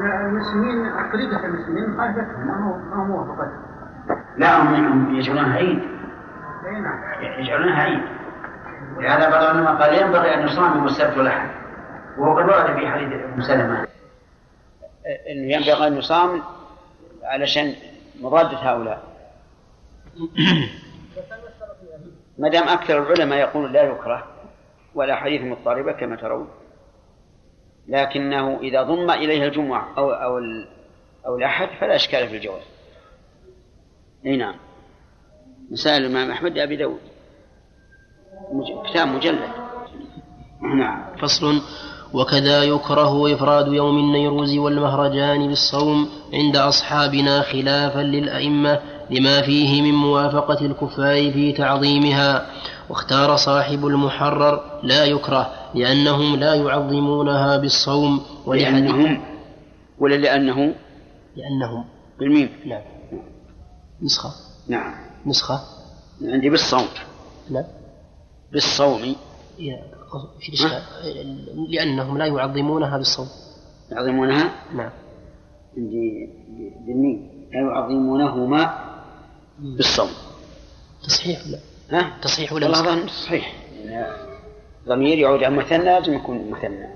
[0.04, 3.52] المسلمين طريقة المسلمين مخالفتهم ما هو ما هو موافقة.
[4.36, 5.78] لا هم يجعلونها عيد.
[6.66, 7.22] اي نعم.
[7.40, 8.02] يجعلونها عيد.
[8.98, 11.48] لهذا بعض العلماء قال ينبغي أن يصام يوم السبت والأحد
[12.18, 13.86] وهو قد ورد في حديث أم سلمة.
[15.30, 16.42] أنه ينبغي أن يصام
[17.22, 17.74] علشان
[18.20, 19.13] مضادة هؤلاء.
[22.38, 24.26] ما دام أكثر العلماء يقول لا يكره
[24.94, 26.48] ولا حديث مضطربة كما ترون
[27.88, 30.38] لكنه إذا ضم إليها الجمعة أو أو
[31.26, 32.62] أو الأحد فلا إشكال في الجواز.
[34.26, 34.54] أي نعم.
[35.70, 37.00] مسائل الإمام أحمد أبي داود
[38.90, 39.50] كتاب مجلد.
[40.78, 41.16] نعم.
[41.16, 41.62] فصل
[42.14, 50.66] وكذا يكره إفراد يوم النيروز والمهرجان بالصوم عند أصحابنا خلافا للأئمة لما فيه من موافقة
[50.66, 52.46] الكفار في تعظيمها
[52.88, 59.20] واختار صاحب المحرر لا يكره لأنهم لا يعظمونها بالصوم ولأنهم
[59.98, 60.74] ولا لأنه؟
[61.36, 61.84] لأنهم
[62.18, 62.82] بالميم نعم.
[64.02, 64.30] نسخة.
[64.68, 64.94] نعم.
[65.26, 65.60] نسخة.
[66.22, 66.86] عندي بالصوم.
[67.50, 67.64] نعم.
[68.52, 69.14] بالصوم.
[71.68, 73.28] لأنهم لا يعظمونها بالصوم.
[73.92, 74.90] يعظمونها؟ نعم.
[75.76, 76.28] عندي
[76.86, 78.93] بالميم لا يعظمونهما
[79.64, 80.08] بالصوم.
[81.04, 81.58] تصحيح ولا
[81.90, 83.52] ها؟ تصحيح ولا والله صحيح.
[84.88, 86.86] ضمير يعود عن مثنى لازم يكون مثنى.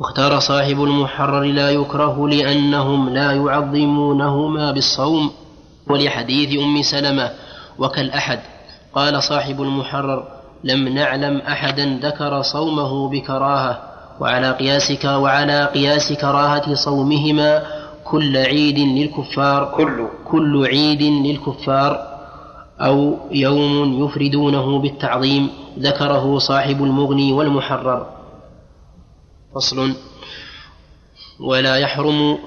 [0.00, 5.30] واختار صاحب المحرر لا يكره لأنهم لا يعظمونهما بالصوم.
[5.90, 7.30] ولحديث أم سلمة
[7.78, 8.40] وكالأحد
[8.94, 10.28] قال صاحب المحرر
[10.64, 13.82] لم نعلم أحدا ذكر صومه بكراهة
[14.20, 17.62] وعلى قياسك وعلى قياس كراهة صومهما
[18.10, 20.08] كل عيد للكفار كل.
[20.24, 22.16] كل عيد للكفار
[22.80, 28.06] أو يوم يفردونه بالتعظيم ذكره صاحب المغني والمحرر.
[29.54, 29.94] فصل
[31.40, 32.38] ولا يحرم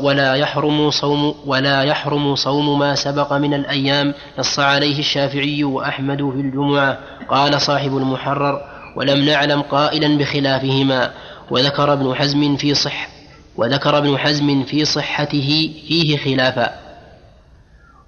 [0.00, 6.40] ولا يحرم صوم ولا يحرم صوم ما سبق من الأيام نص عليه الشافعي وأحمد في
[6.40, 6.98] الجمعة.
[7.28, 8.60] قال صاحب المحرر
[8.96, 11.10] ولم نعلم قائلا بخلافهما.
[11.50, 13.21] وذكر ابن حزم في صح
[13.56, 16.70] وذكر ابن حزم في صحته فيه خلافا.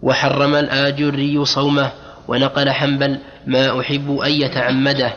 [0.02, 1.90] وحرم الآجري صومه
[2.28, 5.12] ونقل حنبل ما أحب أن يتعمده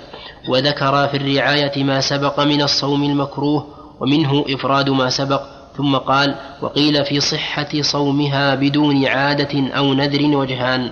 [0.50, 3.68] وذكر في الرعاية ما سبق من الصوم المكروه
[4.00, 5.42] ومنه إفراد ما سبق
[5.78, 10.92] ثم قال وقيل في صحة صومها بدون عادة أو نذر وجهان.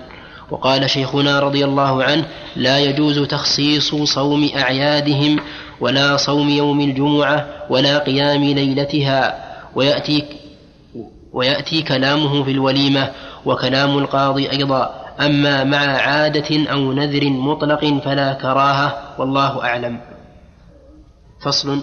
[0.50, 2.24] وقال شيخنا رضي الله عنه
[2.56, 5.40] لا يجوز تخصيص صوم أعيادهم
[5.80, 9.46] ولا صوم يوم الجمعة ولا قيام ليلتها.
[9.74, 10.24] ويأتي
[11.32, 13.10] ويأتي كلامه في الوليمة
[13.44, 14.90] وكلام القاضي أيضا.
[15.20, 20.00] أما مع عادة أو نذر مطلق فلا كراهة والله أعلم.
[21.44, 21.82] فصل.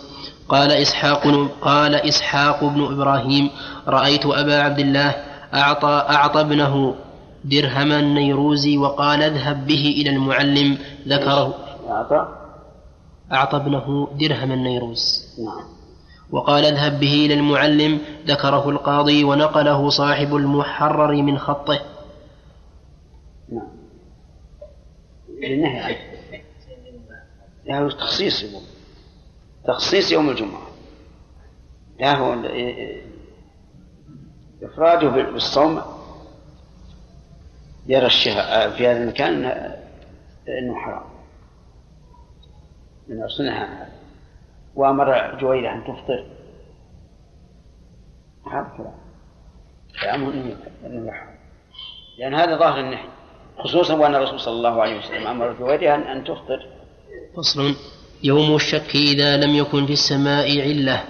[0.49, 3.49] قال إسحاق قال إسحاق بن إبراهيم
[3.87, 5.15] رأيت أبا عبد الله
[5.53, 6.95] أعطى أعطى ابنه
[7.45, 10.77] درهما نيروزي وقال اذهب به إلى المعلم
[11.07, 11.55] ذكره.
[11.89, 12.27] أعطى؟
[13.31, 15.65] أعطى ابنه درهما نيروز نعم.
[16.31, 21.79] وقال اذهب به إلى المعلم ذكره القاضي ونقله صاحب المحرر من خطه.
[23.49, 23.67] نعم.
[27.67, 28.63] عنه له تخصيص يقول
[29.67, 30.67] تخصيص يوم الجمعة.
[31.99, 32.33] لا هو
[34.63, 35.81] إفراده بالصوم
[37.87, 38.35] يرى الشيخ
[38.77, 39.45] في هذا المكان
[40.47, 41.03] أنه حرام.
[43.07, 43.89] من أصلها
[44.75, 46.25] وأمر جويلة أن تفطر.
[48.51, 48.93] هذا
[50.01, 50.23] كلام
[51.07, 51.33] يحرم
[52.19, 53.05] لأن هذا ظاهر النهي
[53.57, 56.67] خصوصا وأن الرسول صلى الله عليه وسلم أمر جويرها أن تفطر.
[57.37, 57.75] فصل.
[58.23, 61.03] يوم الشك إذا لم يكن في السماء علة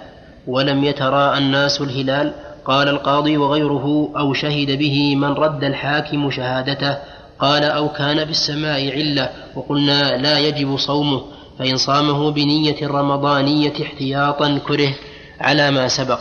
[0.46, 2.34] ولم يتراءى الناس الهلال
[2.64, 6.96] قال القاضي وغيره أو شهد به من رد الحاكم شهادته
[7.38, 11.22] قال أو كان في السماء علة وقلنا لا يجب صومه
[11.58, 14.94] فإن صامه بنية رمضانية احتياطا كره
[15.40, 16.18] على ما سبق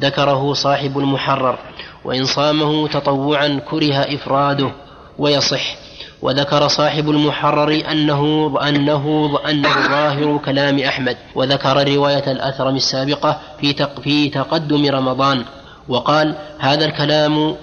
[0.00, 1.58] ذكره صاحب المحرر
[2.04, 4.70] وإن صامه تطوعا كره إفراده
[5.18, 5.76] ويصح
[6.22, 14.28] وذكر صاحب المحرر أنه أنه أنه ظاهر كلام أحمد وذكر رواية الأثرم السابقة في في
[14.28, 15.44] تقدم رمضان.
[15.88, 17.56] وقال هذا الكلام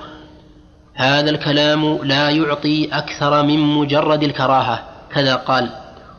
[0.93, 4.79] هذا الكلام لا يعطي أكثر من مجرد الكراهة.
[5.13, 5.69] كذا قال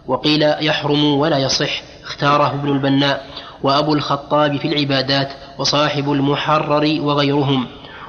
[0.06, 3.26] وقيل يحرم ولا يصح اختاره ابن البناء
[3.62, 7.66] وأبو الخطاب في العبادات وصاحب المحرر وغيرهم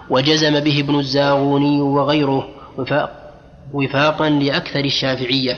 [0.09, 2.47] وجزم به ابن الزاغوني وغيره
[3.73, 5.57] وفاقا لأكثر الشافعية.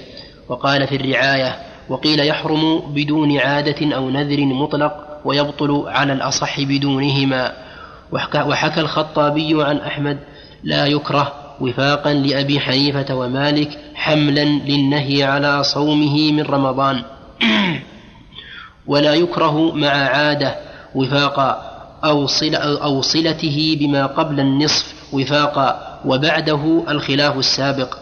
[0.50, 1.56] وقال في الرعاية
[1.90, 4.94] وقيل يحرم بدون عادة أو نذر مطلق
[5.26, 7.65] ويبطل على الأصح بدونهما.
[8.12, 10.18] وحكى الخطابي عن أحمد
[10.64, 17.04] لا يكره وفاقا لأبي حنيفة ومالك حملا للنهي على صومه من رمضان.
[18.88, 20.56] ولا يكره مع عادة
[20.96, 21.72] وفاقا
[22.06, 27.98] أو, صل أو صلته بما قبل النصف وفاقا وبعده الخلاف السابق.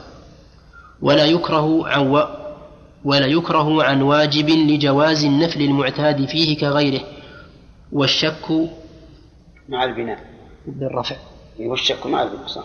[1.01, 2.23] ولا يكره عن و
[3.05, 7.01] ولا يكره عن واجب لجواز النفل المعتاد فيه كغيره.
[7.91, 8.69] والشك
[9.69, 10.19] مع البناء.
[10.67, 11.15] بالرفع
[11.60, 12.63] والشك مع البناء صح.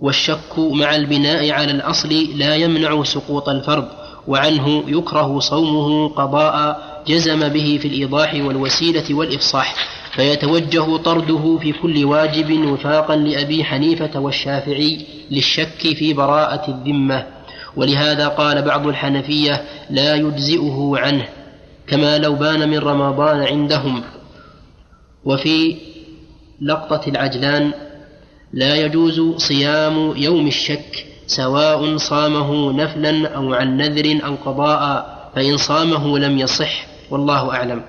[0.00, 3.88] والشك مع البناء على الأصل لا يمنع سقوط الفرض
[4.28, 9.74] وعنه يكره صومه قضاء جزم به في الإيضاح والوسيلة والإفصاح
[10.12, 17.26] فيتوجه طرده في كل واجب وفاقا لأبي حنيفة والشافعي للشك في براءة الذمة.
[17.76, 21.28] ولهذا قال بعض الحنفية لا يجزئه عنه
[21.86, 24.02] كما لو بان من رمضان عندهم.
[25.24, 25.76] وفي
[26.60, 27.72] لقطة العجلان
[28.52, 36.18] لا يجوز صيام يوم الشك سواء صامه نفلا أو عن نذر أو قضاء فإن صامه
[36.18, 37.82] لم يصح والله أعلم.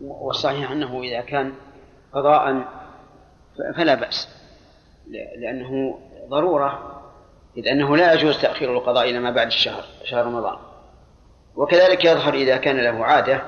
[0.00, 1.52] والصحيح أنه إذا كان
[2.12, 2.64] قضاء
[3.76, 4.28] فلا بأس
[5.38, 5.98] لأنه
[6.28, 7.00] ضرورة
[7.56, 10.56] إذ أنه لا يجوز تأخير القضاء إلى ما بعد الشهر شهر رمضان.
[11.56, 13.42] وكذلك يظهر إذا كان له عادة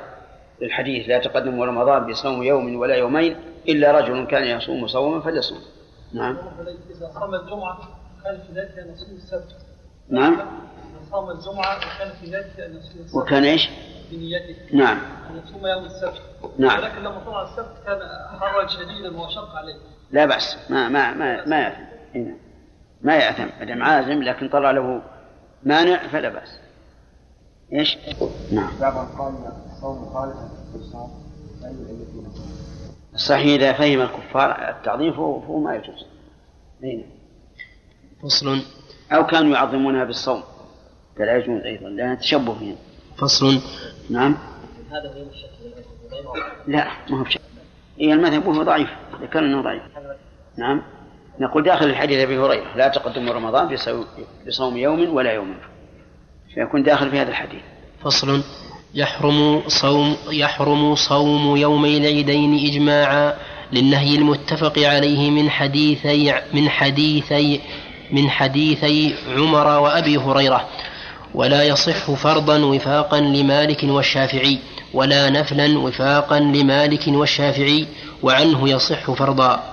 [0.60, 3.36] للحديث لا تقدم رمضان بصوم يوم ولا يومين
[3.68, 5.58] إلا رجل كان يصوم صوما فليصوم.
[6.12, 6.38] نعم.
[6.90, 7.78] إذا صام الجمعة
[8.24, 9.56] كان في ذلك نصيب السبت.
[10.08, 10.32] نعم.
[10.32, 13.14] إذا صام الجمعة وكان في ذلك نصيب السبت.
[13.14, 13.70] وكان إيش؟
[14.10, 14.56] بنيته.
[14.72, 14.98] نعم.
[15.30, 16.22] أن يصوم يوم السبت.
[16.58, 16.78] نعم.
[16.78, 18.00] ولكن لما طلع السبت كان
[18.40, 19.76] حرا شديدا وشق عليه.
[20.10, 20.56] لا بأس.
[20.70, 21.84] ما ما ما ما يأثم.
[22.14, 22.34] هنا.
[23.02, 23.48] ما يأثم.
[23.60, 25.02] ما دام عازم لكن طلع له
[25.62, 26.58] مانع فلا بأس.
[27.72, 27.98] إيش؟
[28.52, 28.70] نعم.
[28.80, 29.34] بعضهم قال
[29.72, 31.22] الصوم مخالفا للصوم
[33.14, 36.06] الصحيح إذا فهم الكفار التعظيم فهو, فهو ما يجوز.
[36.82, 37.02] هنا.
[38.22, 38.62] فصل.
[39.12, 40.42] أو كانوا يعظمونها بالصوم.
[41.16, 42.76] فلا يجوز أيضا لأن تشبه فيهم
[43.18, 43.60] فصل.
[44.10, 44.38] نعم.
[44.90, 45.50] هذا غير الشك
[46.66, 47.40] لا ما هو بشك
[48.00, 48.88] إيه المذهب وهو ضعيف.
[49.22, 49.82] ذكر أنه ضعيف.
[50.56, 50.82] نعم.
[51.40, 53.76] نقول داخل الحديث أبي هريرة لا تقدم رمضان
[54.46, 55.56] بصوم يوم ولا يوم.
[56.54, 57.62] فيكون داخل في هذا الحديث.
[58.04, 58.42] فصل.
[58.94, 63.34] يحرم صوم يحرم صوم يومي العيدين إجماعا
[63.72, 67.60] للنهي المتفق عليه من حديثي من حديثي
[68.12, 70.68] من حديثي عمر وأبي هريرة.
[71.34, 74.58] ولا يصح فرضا وفاقا لمالك والشافعي
[74.94, 77.86] ولا نفلا وفاقا لمالك والشافعي
[78.22, 79.71] وعنه يصح فرضا.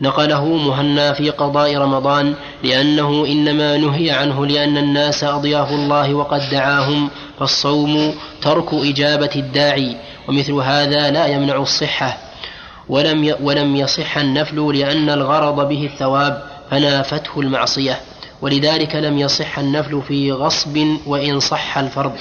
[0.00, 7.10] نقله مهنا في قضاء رمضان لأنه إنما نهي عنه لأن الناس أضياف الله وقد دعاهم
[7.38, 9.96] فالصوم ترك إجابة الداعي
[10.28, 12.18] ومثل هذا لا يمنع الصحة.
[12.88, 18.00] ولم ولم يصح النفل لأن الغرض به الثواب فنافته المعصية.
[18.42, 22.12] ولذلك لم يصح النفل في غصب وإن صح الفرض.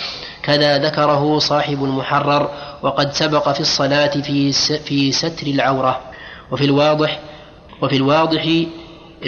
[0.43, 2.49] كذا ذكره صاحب المحرر
[2.81, 4.51] وقد سبق في الصلاة في
[4.85, 5.99] في ستر العورة.
[6.51, 7.19] وفي الواضح
[7.81, 8.65] وفي الواضح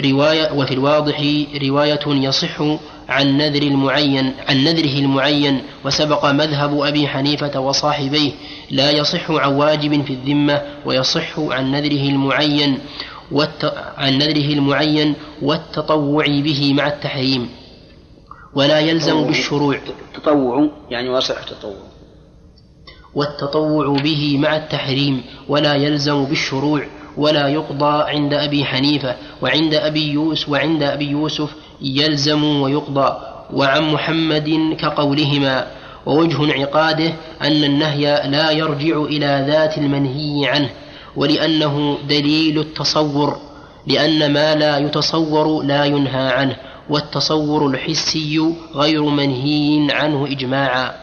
[0.04, 1.24] رواية وفي الواضح
[1.62, 2.62] رواية يصح
[3.08, 8.32] عن نذر المعين عن نذره المعين وسبق مذهب أبي حنيفة وصاحبيه.
[8.70, 12.78] لا يصح عن واجب في الذمة ويصح عن نذره المعين
[13.32, 13.74] والت...
[13.96, 17.48] عن نذره المعين والتطوع به مع التحريم.
[18.54, 19.78] ولا يلزم بالشروع.
[20.14, 21.76] تطوع يعني وصح تطوع
[23.14, 26.86] والتطوع به مع التحريم ولا يلزم بالشروع.
[27.16, 31.50] ولا يقضى عند أبي حنيفة وعند أبي يوسف وعند أبي يوسف
[31.82, 33.16] يلزم ويقضى.
[33.52, 35.66] وعن محمد كقولهما.
[36.06, 40.70] ووجه انعقاده أن النهي لا يرجع إلى ذات المنهي عنه
[41.16, 43.36] ولأنه دليل التصور
[43.86, 46.56] لأن ما لا يتصور لا ينهى عنه
[46.90, 50.94] والتصور الحسي غير منهي عنه إجماعا.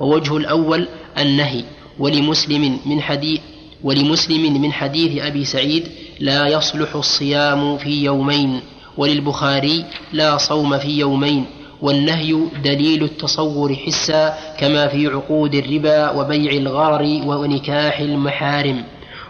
[0.00, 1.64] ووجه الأول النهي
[1.98, 3.40] ولمسلم من حديث
[3.84, 5.88] ولمسلم من حديث أبي سعيد
[6.20, 8.60] لا يصلح الصيام في يومين
[8.96, 11.46] وللبخاري لا صوم في يومين
[11.82, 18.84] والنهي دليل التصور حسا كما في عقود الربا وبيع الغرر ونكاح المحارم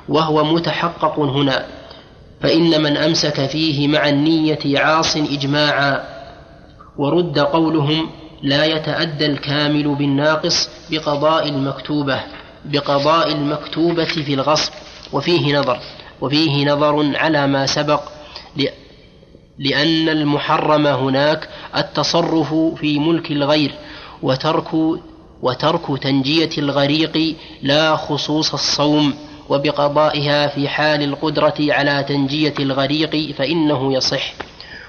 [0.08, 1.66] وهو متحقق هنا
[2.40, 6.00] فإن من أمسك فيه مع النية عاص إجماعا
[6.98, 8.10] ورد قولهم
[8.42, 12.20] لا يتأدى الكامل بالناقص بقضاء المكتوبة.
[12.64, 14.72] بقضاء المكتوبة في الغصب
[15.12, 15.78] وفيه نظر
[16.20, 18.00] وفيه نظر على ما سبق
[19.58, 23.74] لأن المحرم هناك التصرف في ملك الغير
[24.22, 24.68] وترك
[25.42, 29.14] وترك تنجية الغريق لا خصوص الصوم
[29.48, 34.34] وبقضائها في حال القدرة على تنجية الغريق فإنه يصح.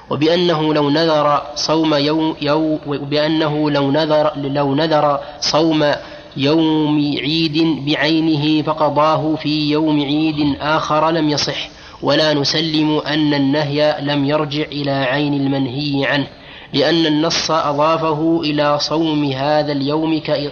[0.10, 5.92] وبأنه لو نذر صوم يوم يوم وبأنه لو نذر لو نذر صوم
[6.38, 11.70] يوم عيد بعينه فقضاه في يوم عيد آخر لم يصح
[12.02, 16.28] ولا نسلم أن النهي لم يرجع إلى عين المنهي عنه
[16.74, 20.52] لأن النص أضافه إلى صوم هذا اليوم ك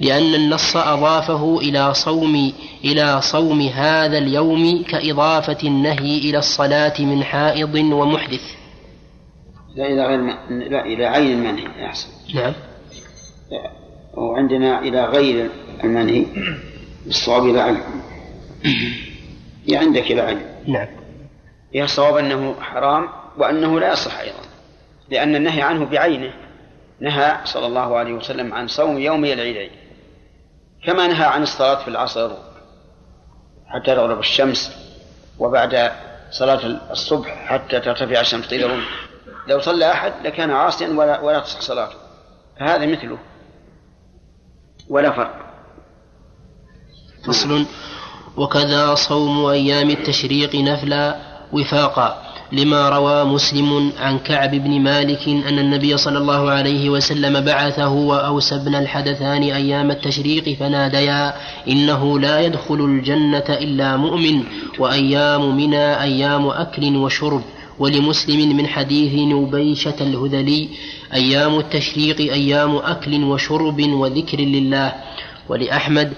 [0.00, 2.52] لأن النص أضافه إلى صوم
[2.84, 8.40] إلى صوم هذا اليوم كإضافة النهي إلى الصلاة من حائض ومحدث.
[9.76, 10.20] لا إلى غير
[10.70, 12.08] لا إلى عين المنهي أحسن.
[12.34, 12.52] نعم.
[14.14, 15.50] وعندنا إلى غير
[15.84, 16.26] المنهي
[17.06, 17.82] بالصواب إلى علم.
[19.68, 20.42] هي عندك إلى علم.
[20.66, 20.88] نعم.
[21.74, 24.42] هي الصواب أنه حرام وأنه لا يصح أيضا
[25.10, 26.32] لأن النهي عنه بعينه.
[27.00, 29.70] نهى صلى الله عليه وسلم عن صوم يومي العيدين
[30.86, 32.30] كما نهى عن الصلاة في العصر
[33.66, 34.76] حتى تغرب الشمس
[35.38, 35.92] وبعد
[36.30, 38.46] صلاة الصبح حتى ترتفع الشمس.
[38.48, 38.82] قيل
[39.46, 41.96] لو صلى أحد لكان عاصيا ولا, ولا تصح صلاته.
[42.60, 43.18] فهذا مثله.
[44.90, 45.34] ولا فرق.
[47.26, 47.64] فصل.
[48.36, 51.16] وكذا صوم أيام التشريق نفلا
[51.52, 52.22] وفاقا
[52.52, 58.54] لما روى مسلم عن كعب بن مالك أن النبي صلى الله عليه وسلم بعثه وأوس
[58.54, 61.34] بن الحدثان أيام التشريق فناديا
[61.68, 64.42] إنه لا يدخل الجنة إلا مؤمن
[64.78, 67.42] وأيام منى أيام أكل وشرب.
[67.80, 70.68] ولمسلم من حديث نبيشة الهذلي
[71.14, 74.92] أيام التشريق أيام أكل وشرب وذكر لله.
[75.48, 76.12] ولأحمد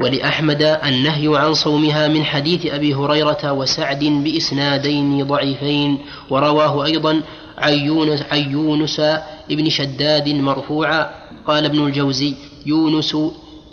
[0.00, 5.98] ولأحمد النهي عن صومها من حديث أبي هريرة وسعد بإسنادين ضعيفين.
[6.30, 7.22] ورواه أيضا
[7.58, 9.00] عن يونس, يونس
[9.50, 11.10] ابن شداد مرفوعا
[11.46, 12.34] قال ابن الجوزي
[12.66, 13.16] يونس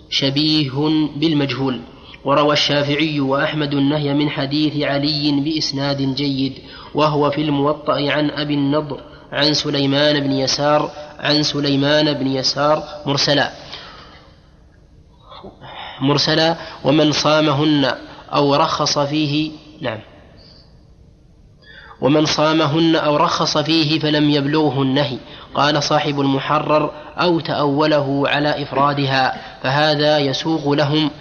[0.10, 0.72] شبيه
[1.16, 1.80] بالمجهول.
[2.26, 6.54] وروى الشافعي وأحمد النهي من حديث علي بإسناد جيد.
[6.96, 9.15] وهو في الموطأ عن أبي النضر.
[9.32, 13.52] عن سليمان بن يسار عن سليمان بن يسار مرسلا.
[16.02, 17.92] مرسلا ومن صامهن
[18.34, 19.52] أو رخص فيه
[19.82, 20.00] نعم.
[22.02, 25.18] ومن صامهن أو رخص فيه فلم يبلغه النهي.
[25.56, 31.12] قال صاحب المحرر أو تأوله على إفرادها فهذا يسوغ لهم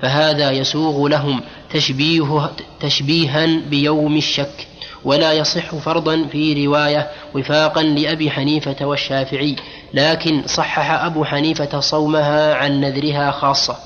[0.00, 2.50] فهذا يسوغ لهم تشبيه
[2.80, 4.66] تشبيها بيوم الشك.
[5.04, 9.56] ولا يصح فرضا في رواية وفاقا لأبي حنيفة والشافعي
[9.94, 13.76] لكن صحح أبو حنيفة صومها عن نذرها خاصة.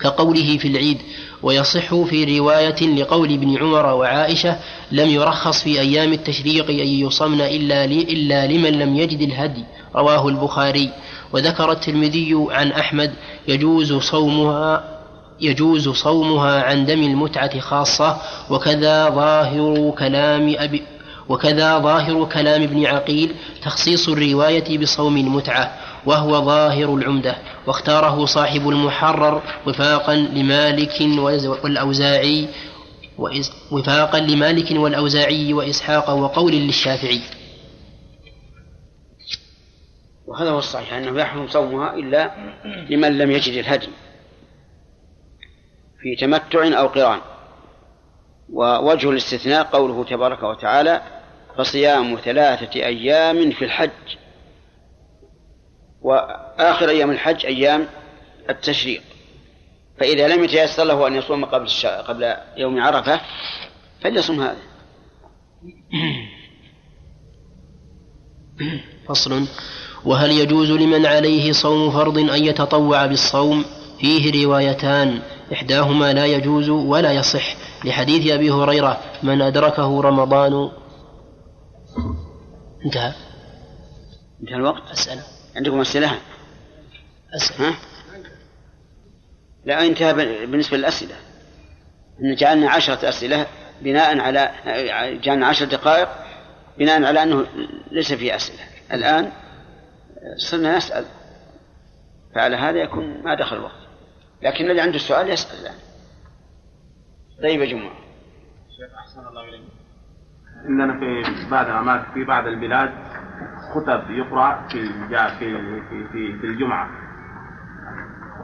[0.00, 0.98] كقوله في العيد
[1.42, 4.56] ويصح في رواية لقول ابن عمر وعائشة
[4.92, 9.64] لم يرخص في أيام التشريق أن يصمن إلا, إلا لمن لم يجد الهدي
[9.96, 10.90] رواه البخاري.
[11.32, 13.12] وذكر الترمذي عن أحمد
[13.48, 14.95] يجوز صومها
[15.40, 18.16] يجوز صومها عن دم المتعة خاصة
[18.50, 20.82] وكذا ظاهر كلام أبي
[21.28, 27.36] وكذا ظاهر كلام ابن عقيل تخصيص الرواية بصوم المتعة وهو ظاهر العمدة.
[27.66, 30.94] واختاره صاحب المحرر وفاقا لمالك
[31.64, 32.48] والأوزاعي
[33.72, 37.20] وفاقا لمالك والأوزاعي وإسحاق وقول للشافعي.
[40.26, 42.30] وهذا هو الصحيح أنه يحرم صومها إلا
[42.90, 43.88] لمن لم يجد الهدي.
[46.00, 47.20] في تمتع أو قران.
[48.52, 51.02] ووجه الاستثناء قوله تبارك وتعالى
[51.58, 53.90] فصيام ثلاثة أيام في الحج.
[56.02, 57.86] وآخر أيام الحج أيام
[58.50, 59.02] التشريق.
[59.98, 61.68] فإذا لم يتيسر له أن يصوم قبل
[62.08, 63.20] قبل يوم عرفة
[64.00, 64.62] فليصوم هذا.
[69.08, 69.46] فصل
[70.04, 73.64] وهل يجوز لمن عليه صوم فرض أن يتطوع بالصوم؟
[74.00, 75.22] فيه روايتان.
[75.52, 77.56] إحداهما لا يجوز ولا يصح.
[77.84, 80.70] لحديث أبي هريرة من أدركه رمضان
[82.84, 83.12] انتهى.
[84.40, 85.18] انتهى الوقت؟ أسأل.
[85.56, 86.18] عندكم أسئلة؟
[87.36, 87.64] أسأل.
[87.64, 87.74] ها؟
[89.64, 90.14] لا انتهى
[90.46, 91.14] بالنسبة للأسئلة.
[92.22, 93.46] إن جعلنا عشرة أسئلة
[93.82, 94.50] بناء على
[95.24, 96.08] جعلنا عشر دقائق
[96.78, 97.46] بناء على أنه
[97.90, 98.62] ليس في أسئلة.
[98.92, 99.32] الآن
[100.36, 101.04] صرنا نسأل
[102.34, 103.85] فعلى هذا يكون ما دخل الوقت.
[104.42, 105.60] لكن الذي عنده سؤال يسأل.
[105.60, 105.78] الآن
[107.42, 107.96] طيب يا جماعة.
[108.76, 109.62] شيخ أحسن الله إليك.
[110.64, 112.90] عندنا في بعض الأماكن في بعض البلاد
[113.74, 116.88] خطب يقرأ في في في في, في الجمعة.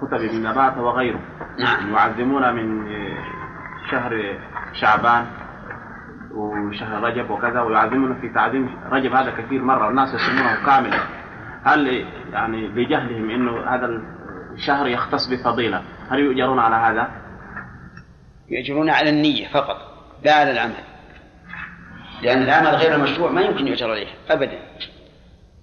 [0.01, 1.20] خطب ابن نبات وغيره.
[1.59, 1.95] نعم.
[1.95, 2.93] يعظمون من
[3.90, 4.38] شهر
[4.80, 5.26] شعبان
[6.34, 10.99] وشهر رجب وكذا ويعظمون في تعظيم رجب هذا كثير مرة والناس يسمونه كاملا.
[11.64, 14.03] هل يعني بجهلهم إنه هذا
[14.55, 15.82] الشهر يختص بفضيلة.
[16.11, 17.11] هل يؤجرون على هذا؟
[18.48, 19.76] يؤجرون على النية فقط
[20.24, 20.84] لا على العمل.
[22.22, 24.59] لأن العمل غير المشروع ما يمكن يؤجر عليه أبدا.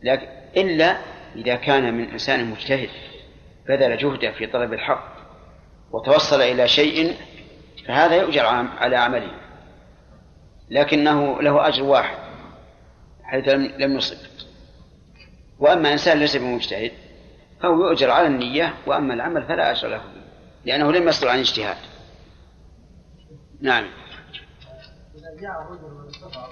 [0.04, 0.28] لكن
[0.58, 0.98] إلا
[1.36, 2.90] إذا كان من إنسان مجتهد
[3.68, 5.04] بذل جهده في طلب الحق
[5.92, 7.16] وتوصل إلى شيء
[7.88, 8.46] فهذا يؤجر
[8.80, 9.32] على عمله.
[10.70, 12.18] لكنه له أجر واحد
[13.24, 14.18] حيث لم يصب.
[15.60, 16.92] وأما إنسان ليس بمجتهد
[17.62, 20.02] فهو يؤجر على النية وأما العمل فلا أجر له
[20.66, 21.78] لأنه لم يصدر عن اجتهاد
[23.62, 23.84] نعم.
[25.16, 26.50] إذا جاء رجل من السفر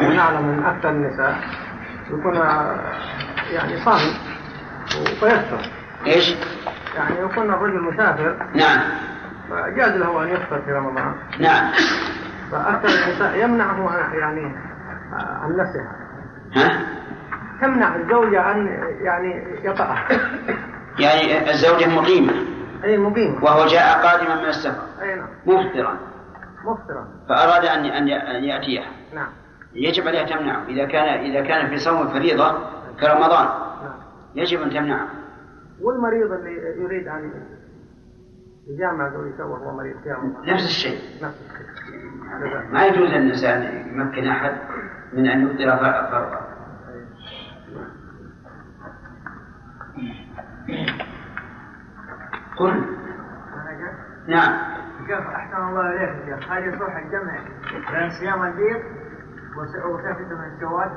[0.00, 1.38] ونعلم من أكثر النساء
[2.10, 2.36] يكون
[3.52, 4.14] يعني صائم
[5.22, 5.70] ويفطر
[6.06, 6.34] إيش؟
[6.96, 8.80] يعني يكون الرجل مسافر نعم.
[9.50, 11.14] فجاز له أن يفطر في رمضان.
[11.38, 11.72] نعم.
[12.50, 14.56] فأكثر النساء يمنعه يعني
[15.12, 15.96] عن نفسها.
[16.56, 16.97] ها؟
[17.60, 18.66] تمنع الزوجة أن
[19.02, 20.08] يعني يطأها
[20.98, 22.32] يعني الزوجة مقيمة.
[22.84, 23.44] أي مقيمة.
[23.44, 24.82] وهو جاء قادما من السفر.
[25.02, 25.28] أي نعم.
[25.46, 25.98] مفطرا.
[26.64, 29.28] مفطرة فأراد أن أن يأتيها نعم.
[29.74, 32.58] يجب عليها تمنعه إذا كان إذا كان في صوم الفريضة
[33.00, 33.46] كرمضان
[33.84, 33.94] نعم.
[34.34, 35.08] يجب أن تمنعه.
[35.80, 37.32] والمريض اللي يريد أن
[38.68, 40.54] يجامع زوجته وهو مريض في رمضان.
[40.54, 40.98] نفس الشيء.
[41.22, 41.68] نفس الشيء.
[42.72, 44.52] ما يجوز الإنسان يمكن أحد
[45.12, 45.76] من أن يفطر
[46.10, 46.47] فرضا
[52.56, 52.84] قل.
[54.26, 54.52] نعم.
[55.08, 57.38] شوف أحسن الله إليك يا شيخ؟ هل يصح الجمع
[57.92, 58.82] بين صيام البيض
[59.56, 60.90] وسفة من الشوال؟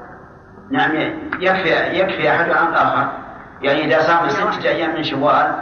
[0.71, 0.91] نعم
[1.39, 3.11] يكفي يكفي أحد عن الآخر
[3.61, 5.55] يعني إذا صام ستة أيام من شوال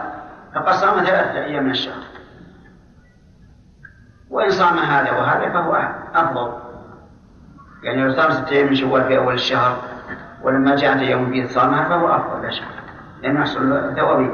[0.56, 2.04] فقد صام ثلاثة أيام من الشهر.
[4.30, 6.60] وإن صام هذا وهذا فهو أفضل.
[7.84, 9.78] يعني لو صام ستة أيام من شوال في أول الشهر
[10.42, 12.79] ولما جاءت يوم البيض صامها فهو أفضل لا شك
[13.24, 14.34] لأنه يحصل ثوابه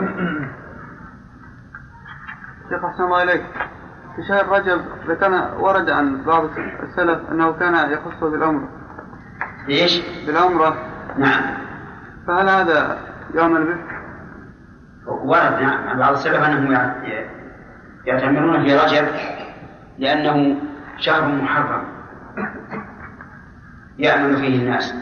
[2.69, 3.41] شيخ أحسن الله إليك.
[4.15, 6.43] في شهر رجب ذكرنا ورد عن بعض
[6.83, 8.69] السلف أنه كان يخص بالعمرة.
[9.67, 10.75] ليش؟ بالعمرة.
[11.17, 11.43] نعم.
[12.27, 12.97] فهل هذا
[13.33, 13.77] يعمل به؟
[15.07, 16.95] ورد نعم عن بعض السلف أنهم يع-
[18.05, 19.07] يعتمرون في رجب
[19.99, 20.61] لأنه
[20.97, 21.83] شهر محرم.
[23.97, 24.95] يأمن فيه الناس.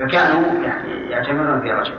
[0.00, 0.42] فكانوا
[0.86, 1.94] يعتمرون في رجب.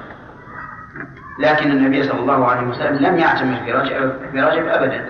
[1.42, 5.06] لكن النبي صلى الله عليه وسلم لم يعتمر في رجب في رجب ابدا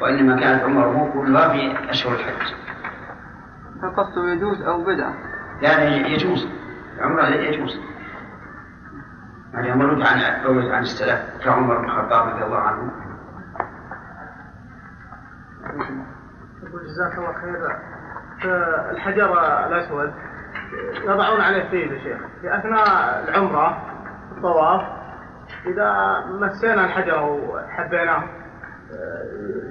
[0.00, 2.54] وإنما كانت عمره كلها في أشهر الحج.
[3.82, 5.14] فالقصد يجوز أو بدعة؟
[5.62, 6.48] يعني يجوز
[7.00, 7.80] عمره يجوز.
[9.54, 10.18] يعني يمرد عن
[10.72, 12.90] عن السلف كعمر بن الخطاب رضي الله عنه.
[16.84, 17.78] جزاك الله خير
[18.90, 19.32] الحجر
[19.66, 20.12] الأسود
[21.04, 22.84] يضعون عليه طيب يا شيخ في اثناء
[23.28, 23.82] العمرة
[24.36, 24.93] الطواف
[25.66, 28.24] إذا مسينا الحجر وحبيناه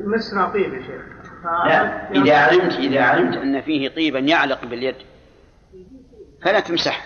[0.05, 1.01] مسنا طيب يا شيخ.
[1.43, 4.95] لا إذا علمت إذا علمت أن فيه طيبا يعلق باليد
[6.41, 7.05] فلا تمسح.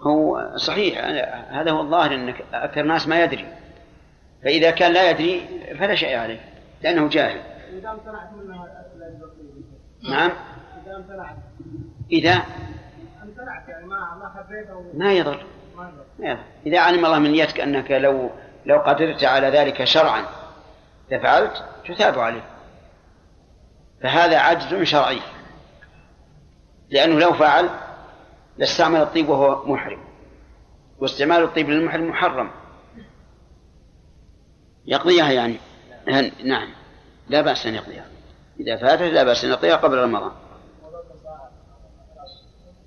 [0.00, 1.04] هو صحيح
[1.50, 3.46] هذا هو الظاهر أنك أكثر الناس ما يدري.
[4.44, 6.40] فإذا كان لا يدري فلا شيء عليه
[6.82, 7.40] لأنه جاهل.
[7.78, 8.28] إذا امتنعت
[10.10, 10.30] نعم.
[10.86, 11.36] إذا امتنعت.
[12.12, 12.42] إذا
[14.94, 15.46] ما يضر.
[15.76, 15.88] ما
[16.18, 16.44] يضر.
[16.66, 18.30] إذا علم الله من نيتك أنك لو
[18.66, 20.24] لو قدرت على ذلك شرعا
[21.10, 22.44] لفعلت تثاب عليه.
[24.02, 25.20] فهذا عجز شرعي.
[26.90, 27.70] لأنه لو فعل
[28.58, 30.00] لاستعمل الطيب وهو محرم.
[30.98, 32.50] واستعمال الطيب للمحرم محرم.
[34.86, 35.56] يقضيها يعني.
[36.44, 36.68] نعم.
[37.28, 38.04] لا بأس أن يقضيها.
[38.60, 40.32] إذا فاتت لا بأس أن يقضيها قبل رمضان.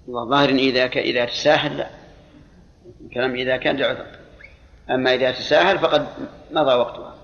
[0.10, 0.98] وظاهر إذا ك...
[0.98, 1.90] إذا تساهل لا.
[3.02, 4.06] الكلام إذا كان لعذر
[4.90, 6.08] أما إذا تساهل فقد
[6.52, 7.16] مضى وقتها.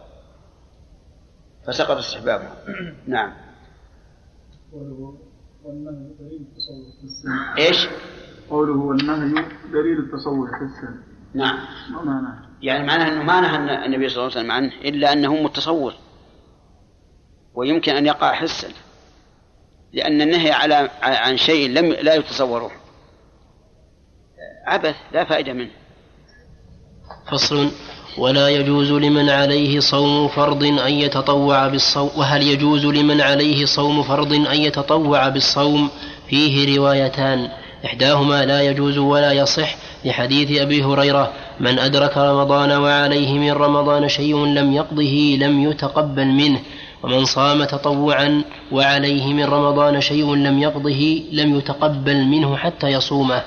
[1.68, 2.56] فسقط استحبابها
[3.08, 3.34] نعم.
[7.58, 7.88] إيش؟
[8.50, 10.96] قوله والنهي دليل التصور في السن.
[11.34, 11.60] نعم.
[12.62, 15.94] يعني معناه إنه ما نهى النبي صلى الله عليه وسلم عنه إلا أنه متصور.
[17.56, 18.68] ويمكن أن يقع حسا
[19.96, 22.72] لأن النهي على عن شيء لم لا يتصوره.
[24.68, 25.70] عبث لا فائدة منه.
[27.32, 27.72] فصل
[28.18, 34.34] ولا يجوز لمن عليه صوم فرض أن يتطوع بالصوم وهل يجوز لمن عليه صوم فرض
[34.34, 35.90] أن يتطوع بالصوم؟
[36.30, 37.50] فيه روايتان.
[37.86, 39.76] إحداهما لا يجوز ولا يصح
[40.06, 46.62] لحديث أبي هريرة من أدرك رمضان وعليه من رمضان شيء لم يقضه لم يتقبل منه.
[47.06, 53.44] ومن صام تطوعا وعليه من رمضان شيء لم يقضه لم يتقبل منه حتى يصومه.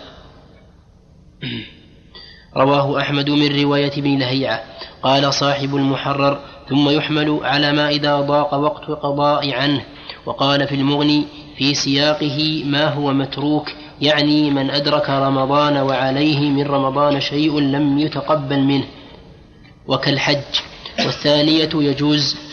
[2.57, 4.63] رواه أحمد من رواية ابن لهيعة.
[5.03, 6.39] قال صاحب المحرر
[6.69, 9.85] ثم يحمل على ما إذا ضاق وقت قضاء عنه.
[10.27, 11.25] وقال في المغني
[11.57, 13.69] في سياقه ما هو متروك
[14.01, 18.85] يعني من أدرك رمضان وعليه من رمضان شيء لم يتقبل منه.
[19.89, 20.43] وكالحج.
[20.99, 22.48] والثانية يجوز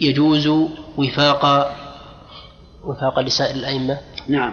[0.00, 0.48] يجوز
[0.96, 1.72] وفاق
[2.84, 4.52] وفاق لسائر الأئمة؟ نعم.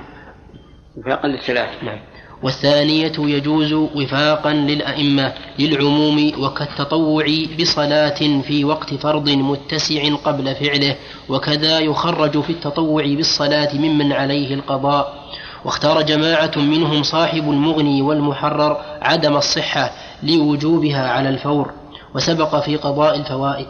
[0.97, 1.83] وفاقا للثلاث.
[1.83, 1.99] نعم.
[2.43, 7.25] والثانية يجوز وفاقا للأئمة للعموم وكالتطوع
[7.59, 10.95] بصلاة في وقت فرض متسع قبل فعله
[11.29, 15.25] وكذا يخرج في التطوع بالصلاة ممن عليه القضاء.
[15.65, 19.91] واختار جماعة منهم صاحب المغني والمحرر عدم الصحة
[20.23, 21.71] لوجوبها على الفور
[22.15, 23.67] وسبق في قضاء الفوائد.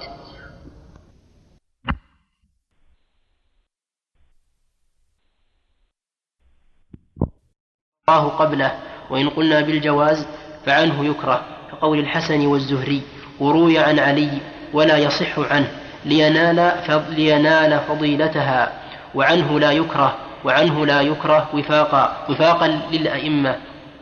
[8.09, 8.71] الله قبله
[9.09, 10.27] وإن قلنا بالجواز
[10.65, 11.41] فعنه يكره
[11.71, 13.01] كقول الحسن والزهري
[13.39, 14.29] وروي عن علي
[14.73, 15.67] ولا يصح عنه
[16.05, 16.71] لينال,
[17.09, 18.73] لينال فضيلتها
[19.15, 23.55] وعنه لا يكره وعنه لا يكره وفاقا وفاقا للأئمة.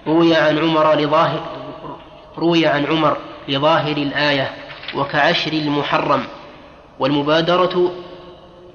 [0.08, 1.42] روي عن عمر لظاهر
[2.38, 4.52] روي عن عمر لظاهر الآية
[4.96, 6.24] وكعشر المحرم
[7.00, 7.92] والمبادرة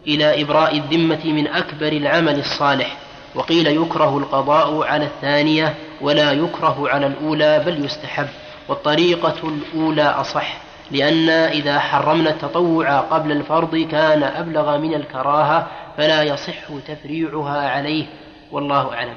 [0.07, 2.97] إلى إبراء الذمة من أكبر العمل الصالح.
[3.35, 8.29] وقيل يكره القضاء على الثانية ولا يكره على الأولى بل يستحب.
[8.69, 10.57] والطريقة الأولى أصح
[10.91, 15.67] لأن إذا حرمنا التطوع قبل الفرض كان أبلغ من الكراهة
[15.97, 18.07] فلا يصح تفريعها عليه.
[18.53, 19.17] والله أعلم.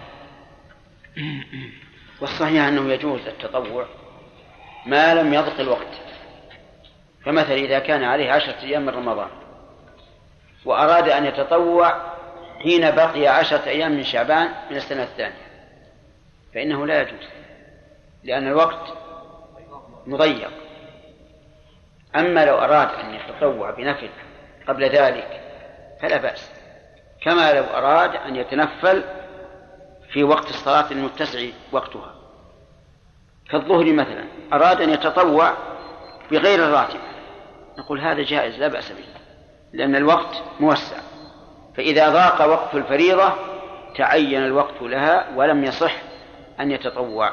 [2.21, 3.85] والصحيح أنه يجوز التطوع
[4.85, 6.01] ما لم يضق الوقت.
[7.25, 9.27] فمثلا إذا كان عليه عشرة أيام من رمضان
[10.65, 12.10] وأراد أن يتطوع
[12.63, 15.51] حين بقي عشرة أيام من شعبان من السنة الثانية.
[16.53, 17.27] فإنه لا يجوز
[18.23, 18.93] لأن الوقت
[20.05, 20.51] مضيق.
[22.15, 24.09] أما لو أراد أن يتطوع بنفل
[24.67, 25.41] قبل ذلك
[26.01, 26.51] فلا بأس
[27.21, 29.03] كما لو أراد أن يتنفل
[30.09, 31.39] في وقت الصلاة المتسع
[31.71, 32.15] وقتها.
[33.49, 35.53] كالظهر مثلا أراد أن يتطوع
[36.31, 36.99] بغير الراتب.
[37.77, 39.05] نقول هذا جائز لا بأس به
[39.73, 41.10] لأن الوقت موسع.
[41.77, 43.33] فإذا ضاق وقت الفريضة
[43.97, 45.95] تعين الوقت لها ولم يصح
[46.59, 47.31] أن يتطوع.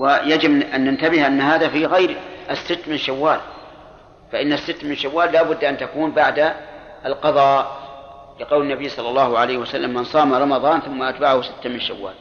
[0.00, 2.16] ويجب أن ننتبه أن هذا في غير
[2.50, 3.40] الست من شوال.
[4.32, 6.54] فإن الست من شوال لا بد أن تكون بعد
[7.06, 7.80] القضاء.
[8.40, 12.14] لقول النبي صلى الله عليه وسلم من صام رمضان ثم أتبعه ستة من شوال.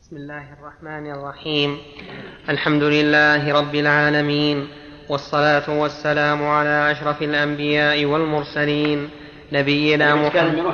[0.00, 1.78] بسم الله الرحمن الرحيم.
[2.48, 4.68] الحمد لله رب العالمين
[5.08, 9.10] والصلاة والسلام على أشرف الأنبياء والمرسلين
[9.52, 10.64] نبينا محمد.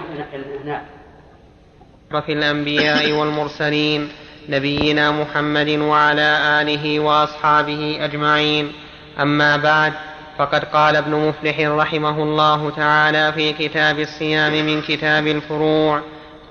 [2.11, 4.09] أشرف الأنبياء والمرسلين.
[4.49, 8.73] نبينا محمد وعلى آله وأصحابه أجمعين.
[9.21, 9.93] أما بعد
[10.39, 16.03] فقد قال ابن مفلح رحمه الله تعالى في كتاب الصيام من كتاب الفروع.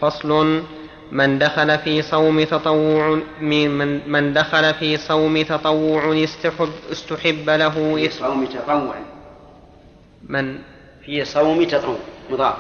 [0.02, 0.64] فصل
[1.12, 8.10] من دخل في صوم تطوع من, من دخل في صوم تطوع استحب, استحب له في
[8.10, 8.96] صوم تطوع.
[10.30, 10.60] من
[11.06, 11.98] في صوم تطوع
[12.30, 12.56] مضاف.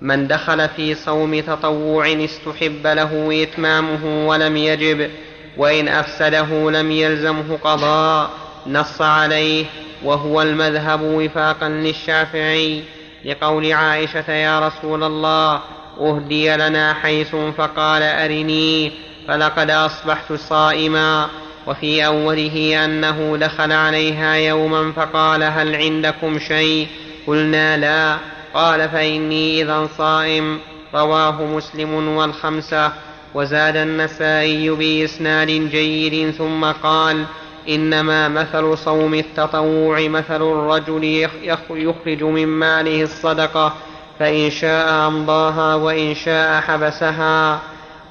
[0.00, 5.10] من دخل في صوم تطوع استحب له إتمامه ولم يجب
[5.56, 8.30] وإن أفسده لم يلزمه قضاء
[8.66, 9.66] نص عليه
[10.04, 12.82] وهو المذهب وفاقا للشافعي.
[13.24, 15.60] لقول عائشة يا رسول الله
[16.00, 18.92] أهدي لنا حيث فقال أرني
[19.28, 21.28] فلقد أصبحت صائما.
[21.70, 26.86] وفي أوله أنه دخل عليها يوما فقال هل عندكم شيء؟
[27.26, 28.16] قلنا لا.
[28.54, 30.58] قال فإني إذا صائم.
[30.94, 32.92] رواه مسلم والخمسة.
[33.34, 37.24] وزاد النسائي بإسناد جيد ثم قال
[37.68, 41.28] إنما مثل صوم التطوع مثل الرجل
[41.72, 43.74] يخرج من ماله الصدقة
[44.18, 47.60] فإن شاء أمضاها وإن شاء حبسها.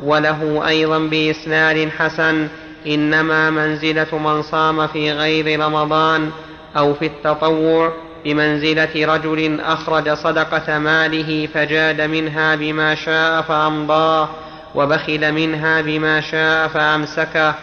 [0.04, 2.48] وله أيضا بإسناد حسن
[2.88, 6.32] إنما منزلة من صام في غير رمضان
[6.78, 7.94] أو في التطوع
[8.26, 14.30] بمنزلة رجل أخرج صدقة ماله فجاد منها بما شاء فأمضاه
[14.76, 17.56] وبخل منها بما شاء فأمسكه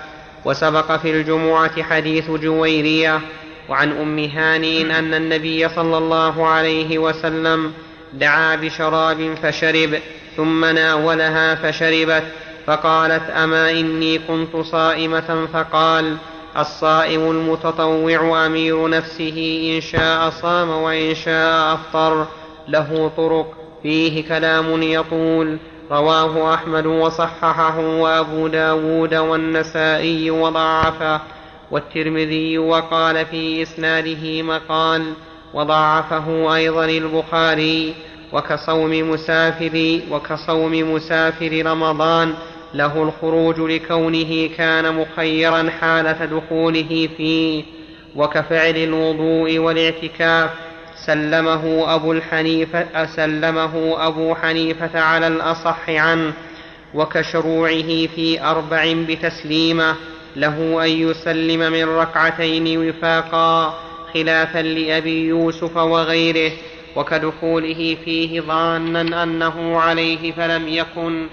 [0.45, 3.21] وسبق في الجمعة حديث جويرية
[3.69, 7.73] وعن أم هانئ أن النبي صلى الله عليه وسلم
[8.12, 9.99] دعا بشراب فشرب
[10.37, 12.23] ثم ناولها فشربت
[12.67, 16.17] فقالت أما إني كنت صائمة؟ فقال
[16.59, 22.27] الصائم المتطوع أمير نفسه إن شاء صام وإن شاء أفطر.
[22.69, 23.55] له طرق.
[23.83, 25.59] فيه كلام يطول.
[25.91, 31.21] رواه أحمد وصححه وأبو داود والنسائي وضعفه.
[31.71, 35.12] والترمذي وقال في إسناده مقال
[35.55, 37.95] وضعفه أيضا البخاري.
[38.33, 42.35] وكصوم مسافر وكصوم مسافر رمضان
[42.77, 47.64] له الخروج لكونه كان مخيرا حالة دخوله فيه
[48.16, 50.51] وكفعل الوضوء والاعتكاف
[51.07, 56.33] سلمه أبو الحنيفة سلمه أبو حنيفة على الأصح عنه
[56.95, 59.95] وكشروعه في أربع بتسليمة
[60.37, 63.79] له أن يسلم من ركعتين وفاقا
[64.14, 66.53] خلافا لأبي يوسف وغيره
[66.97, 71.27] وكدخوله فيه ظانا أنه عليه فلم يكن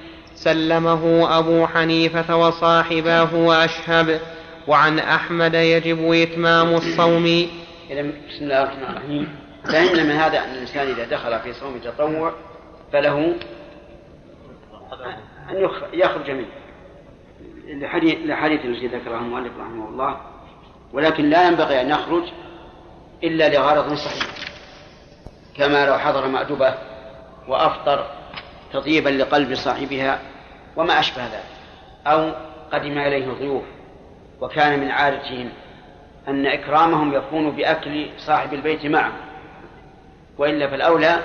[0.44, 4.20] سلمه أبو حنيفة وصاحباه وأشهب.
[4.68, 7.24] وعن أحمد يجب إتمام الصوم.
[8.30, 9.36] بسم الله الرحمن الرحيم.
[9.66, 12.34] فإن من هذا أن الإنسان إذا دخل في صوم تطوع
[12.94, 13.36] فله
[15.50, 16.48] أن يخرج منه.
[18.26, 20.18] لحديث الذي ذكره المؤلف رحمه الله.
[20.94, 22.24] ولكن لا ينبغي أن يخرج
[23.24, 24.28] إلا لغرض صحيح.
[25.58, 26.74] كما لو حضر مأدبة
[27.48, 28.06] وأفطر
[28.74, 30.20] تطيبا لقلب صاحبها
[30.76, 31.44] وما أشبه ذلك.
[32.08, 32.32] أو
[32.72, 33.64] قدم إليه ضيوف
[34.42, 35.50] وكان من عادتهم
[36.28, 39.12] أن إكرامهم يكون بأكل صاحب البيت معه
[40.38, 41.20] وإلا فالأولى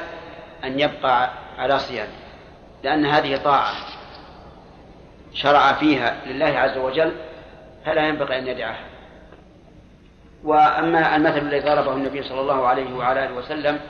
[0.65, 2.13] أن يبقى على صيامه
[2.85, 3.73] لأن هذه طاعة
[5.35, 7.13] شرع فيها لله عز وجل
[7.87, 8.85] فلا ينبغي أن يدعها.
[10.45, 13.81] وأما المثل الذي ضربه النبي صلى الله عليه وعلى آله وسلم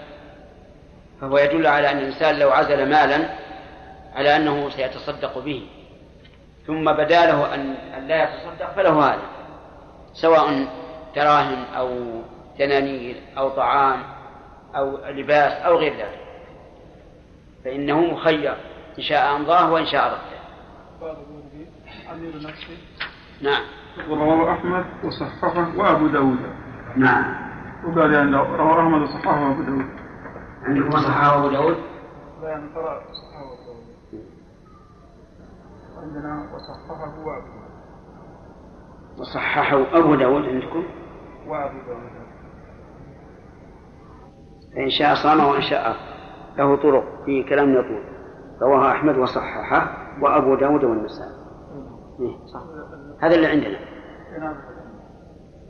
[1.21, 3.29] فهو يدل على أن الإنسان لو عزل مالا
[4.15, 5.69] على أنه سيتصدق به.
[6.67, 7.75] ثم بدا له أن
[8.09, 9.23] لا يتصدق فله هذا.
[10.13, 10.67] سواء
[11.17, 11.89] دراهم أو
[12.59, 14.03] دنانير أو طعام
[14.77, 16.21] أو لباس أو غير ذلك.
[17.65, 18.57] فإنه مخير
[18.99, 20.39] إن شاء أمضاه وإن شاء رده.
[23.41, 23.63] نعم.
[24.09, 26.39] ورواه أحمد وصححه وأبو داود.
[26.97, 27.49] نعم.
[27.87, 29.91] وقال يعني رواه أحمد وصححه وأبو داود.
[30.63, 31.77] عندكم صححه أبو داود؟
[32.43, 33.48] لا يعني قرأ صححه.
[36.03, 37.69] عندنا وصححه وأبو داود.
[39.19, 40.85] وصححه أبو داود عندكم؟
[41.49, 42.11] وأبو داود.
[44.75, 45.97] فإن شاء صام وإن شاء
[46.59, 48.05] له طرق في كلام يطول.
[48.63, 51.39] رواه أحمد وصححه وأبو داود والنسائي.
[52.21, 52.63] إيه صح.
[53.23, 53.79] هذا اللي عندنا.
[54.39, 54.57] نعم.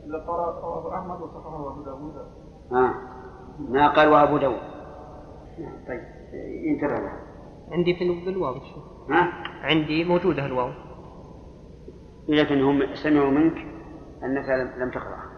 [0.05, 2.13] إذا قرأ أحمد وصححه أبو داود.
[2.71, 2.93] آه.
[3.59, 4.61] ما قال وأبو داود.
[5.59, 6.01] نعم، طيب.
[6.69, 7.11] انتبه له.
[7.71, 9.33] عندي في الواو شوف ها؟
[9.63, 10.71] عندي موجودة الواو.
[12.29, 13.57] إذا هم سمعوا منك
[14.23, 15.29] أنك لم- لم تقرأ.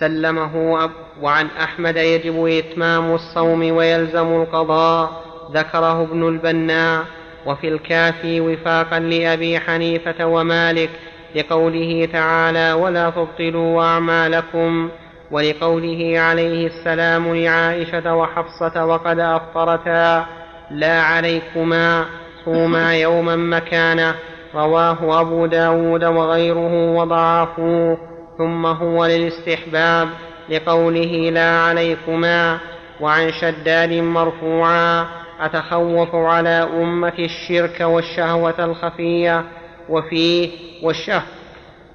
[0.00, 0.90] سلمه أب
[1.22, 5.10] وعن أحمد يجب إتمام الصوم ويلزم القضاء
[5.54, 7.04] ذكره ابن البناء
[7.46, 10.90] وفي الكافي وفاقا لأبي حنيفة ومالك
[11.36, 14.88] لقوله تعالى ولا تبطلوا أعمالكم
[15.30, 20.26] ولقوله عليه السلام لعائشة وحفصة وقد أفطرتا
[20.70, 22.04] لا عليكما
[22.44, 24.14] صوما يوما مكانه
[24.54, 27.98] رواه أبو داود وغيره وضعفوه.
[28.38, 30.08] ثم هو للاستحباب
[30.48, 32.58] لقوله لا عليكما.
[33.00, 35.06] وعن شداد مرفوعا
[35.40, 39.44] أتخوف على أمة الشرك والشهوة الخفية.
[39.88, 40.50] وفيه
[40.82, 41.22] والشه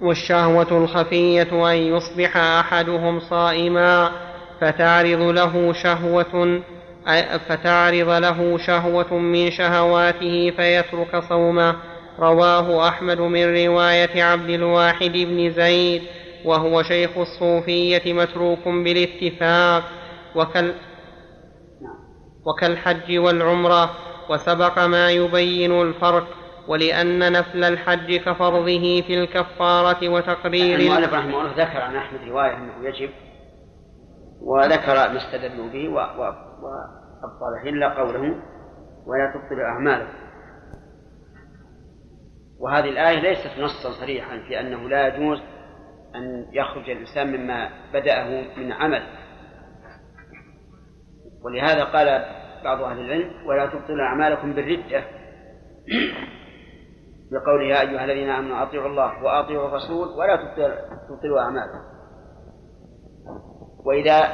[0.01, 4.11] والشهوة الخفية أن يصبح أحدهم صائما.
[4.61, 6.61] فتعرض له شهوة
[7.49, 11.75] فتعرض له شهوة من شهواته فيترك صومه.
[12.19, 16.01] رواه أحمد من رواية عبد الواحد بن زيد
[16.45, 19.83] وهو شيخ الصوفية متروك بالاتفاق
[20.35, 20.73] وكال
[22.45, 23.89] وكالحج والعمرة
[24.29, 26.27] وسبق ما يبين الفرق
[26.67, 32.73] ولأن نفل الحج كفرضه في الكفارة وتقرير المؤلف رحمه الله ذكر عن أحمد رواية أنه
[32.87, 33.09] يجب
[34.41, 38.35] وذكر ما استدلوا به و- و- وأبطل إلا قوله
[39.07, 40.13] ولا تبطل أعمالكم.
[42.59, 45.37] وهذه الآية ليست نصا صريحا في أنه لا يجوز
[46.15, 49.03] أن يخرج الإنسان مما بدأه من عمل.
[51.43, 52.25] ولهذا قال
[52.63, 55.03] بعض أهل العلم ولا تبطلوا أعمالكم بالردة.
[57.31, 60.77] بقوله يا أيها الذين آمنوا أطيعوا الله وأطيعوا الرسول ولا تبطل-
[61.09, 61.96] تبطلوا أعمالكم.
[63.87, 64.29] وإذا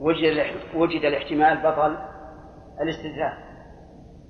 [0.00, 0.44] وجد
[0.74, 1.96] وجد الاحتمال بطل
[2.82, 3.48] الاستثناء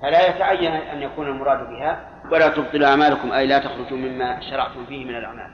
[0.03, 2.09] فلا يتعين أن يكون المراد بها.
[2.33, 5.51] ولا تبطلوا أعمالكم أي لا تخرجوا مما شرعتم فيه من الأعمال.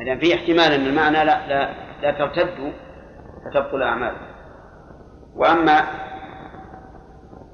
[0.00, 2.72] إذا في احتمال أن المعنى لا لا, لا ترتدوا
[3.44, 4.26] فتبطل أعمالكم.
[5.36, 5.82] وأما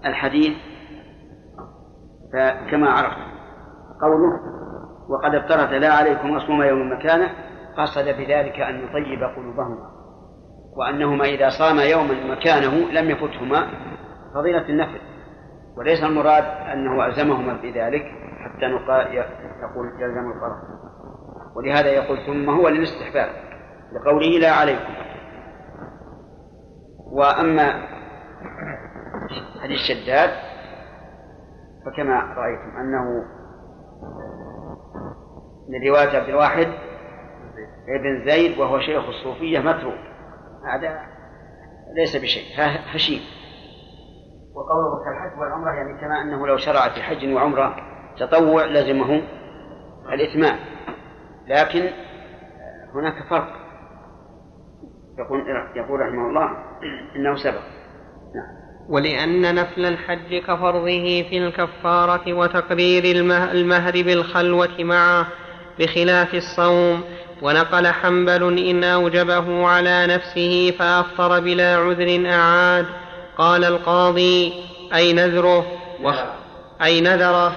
[0.05, 0.57] الحديث
[2.33, 3.33] فكما عرفت
[4.03, 4.41] قوله
[5.09, 7.31] وقد افترض لا عليكم مصوم يوم مكانه
[7.79, 9.91] قصد بذلك أن يطيب قلوبهما
[10.77, 13.66] وأنهما إذا صام يوما مكانه لم يفتهما
[14.35, 15.01] فضيلة النفل.
[15.77, 18.05] وليس المراد أنه ألزمهما بذلك
[18.45, 18.66] حتى
[19.62, 20.57] يقول يلزم الفرض
[21.57, 23.29] ولهذا يقول ثم هو للاستحباب
[23.93, 24.95] لقوله لا عليكم.
[27.12, 27.87] وأما
[29.62, 30.31] حديث شداد
[31.87, 33.25] فكما رأيتم أنه
[35.68, 36.68] من رواية عبد الواحد
[37.89, 39.99] ابن زيد وهو شيخ الصوفية متروك.
[40.74, 41.01] هذا
[41.97, 42.43] ليس بشيء.
[42.95, 43.20] هشيم.
[44.55, 47.76] وقوله كالحج والعمرة يعني كما أنه لو شرع في حج وعمرة
[48.18, 49.22] تطوع لزمه
[50.12, 50.59] الإتمام.
[51.49, 51.89] لكن
[52.95, 53.53] هناك فرق.
[55.18, 55.41] يقول
[55.76, 56.49] يقول رحمه الله
[57.16, 57.61] إنه سبق.
[58.35, 58.62] نعم.
[58.89, 60.85] ولأن نفل الحج كفرضه
[61.22, 65.26] في الكفارة وتقرير المه- المهر بالخلوة معه
[65.78, 67.05] بخلاف الصوم
[67.43, 72.86] ونقل حنبل إن أوجبه على نفسه فأفطر بلا عذر أعاد.
[73.38, 74.53] قال القاضي
[74.95, 75.66] أي نذره؟
[76.03, 76.16] وخ...
[76.82, 77.57] أي نذره؟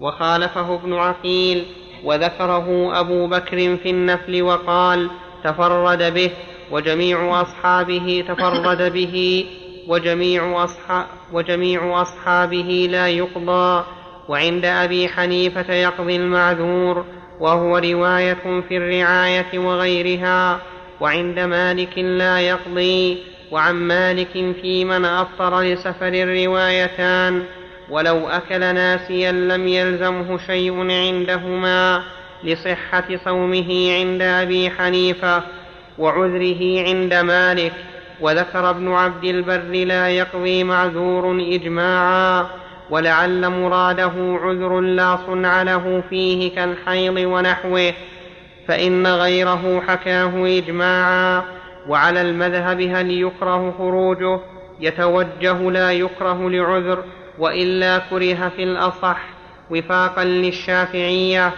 [0.00, 1.64] وخالفه ابن عقيل
[2.04, 5.10] وذكره أبو بكر في النفل وقال
[5.44, 6.30] تفرد به
[6.70, 9.46] وجميع أصحابه تفرد به
[9.88, 13.84] وجميع, أصحاب وجميع أصحابه لا يقضى
[14.28, 17.04] وعند أبي حنيفة يقضي المعذور.
[17.40, 20.60] وهو رواية في الرعاية وغيرها
[21.00, 23.18] وعند مالك لا يقضي
[23.50, 27.42] وعن مالك في من أفطر لسفر روايتان
[27.90, 32.02] ولو أكل ناسيا لم يلزمه شيء عندهما
[32.44, 35.42] لصحة صومه عند أبي حنيفة
[35.98, 37.72] وعذره عند مالك
[38.20, 42.46] وذكر ابن عبد البر لا يقضي معذور إجماعا.
[42.90, 44.12] ولعل مراده
[44.42, 47.92] عذر لا صنع له فيه كالحيض ونحوه
[48.68, 51.44] فإن غيره حكاه إجماعا.
[51.88, 54.40] وعلى المذهب هل يكره خروجه؟
[54.80, 57.04] يتوجه لا يكره لعذر
[57.38, 59.20] وإلا كره في الأصح
[59.70, 61.52] وفاقا للشافعية.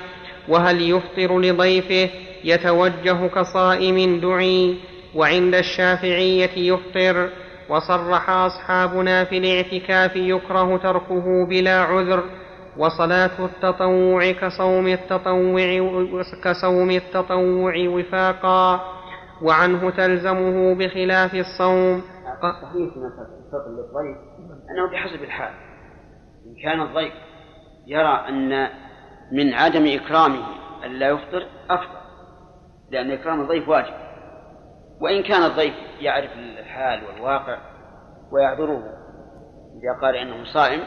[0.48, 2.10] وهل يفطر لضيفه؟
[2.44, 4.74] يتوجه كصائم دعي.
[5.14, 7.28] وعند الشافعية يفطر.
[7.70, 12.24] وصرح أصحابنا في الاعتكاف يكره تركه بلا عذر
[12.76, 18.80] وصلاة التطوع كصوم التطوع كصوم التطوع وفاقا
[19.42, 22.02] وعنه تلزمه بخلاف الصوم.
[22.42, 24.16] صحيح في الفطر للضيف
[24.70, 25.52] أنه بحسب الحال.
[26.46, 27.12] إن كان الضيف
[27.86, 28.68] يرى أن
[29.32, 30.46] من عدم إكرامه
[30.84, 32.00] ألا يفطر أفطر
[32.90, 33.94] لأن إكرام الضيف واجب.
[35.00, 37.58] وإن كان الضيف يعرف الحال والواقع
[38.32, 38.82] ويعذره
[39.82, 40.80] إذا قال إنه صائم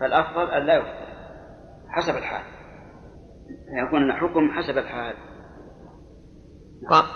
[0.00, 1.06] فالأفضل أن لا يفطر
[1.88, 2.42] حسب الحال.
[3.86, 5.14] يكون الحكم حسب الحال.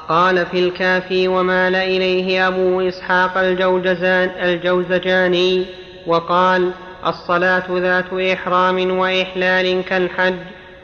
[0.08, 5.66] قال في الكافي ومال إليه أبو إسحاق الجوجزان الجوزجاني
[6.06, 6.72] وقال
[7.06, 10.36] الصلاة ذات إحرام وإحلال كالحج.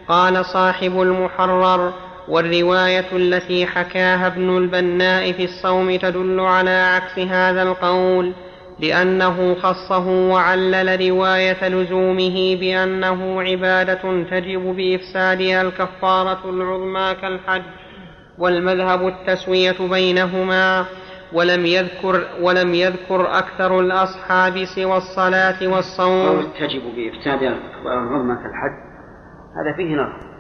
[0.09, 1.93] قال صاحب المحرر
[2.29, 8.33] والرواية التي حكاها ابن البناء في الصوم تدل على عكس هذا القول
[8.81, 17.63] لأنه خصه وعلل رواية لزومه بأنه عبادة تجب بإفسادها الكفارة العظمى كالحج
[18.39, 20.87] والمذهب التسوية بينهما
[21.33, 26.43] ولم يذكر ولم يذكر أكثر الأصحاب سوى الصلاة والصوم.
[26.61, 28.73] تجب بإفسادها الكفارة العظمى كالحج
[29.57, 30.32] هذا فيه نظر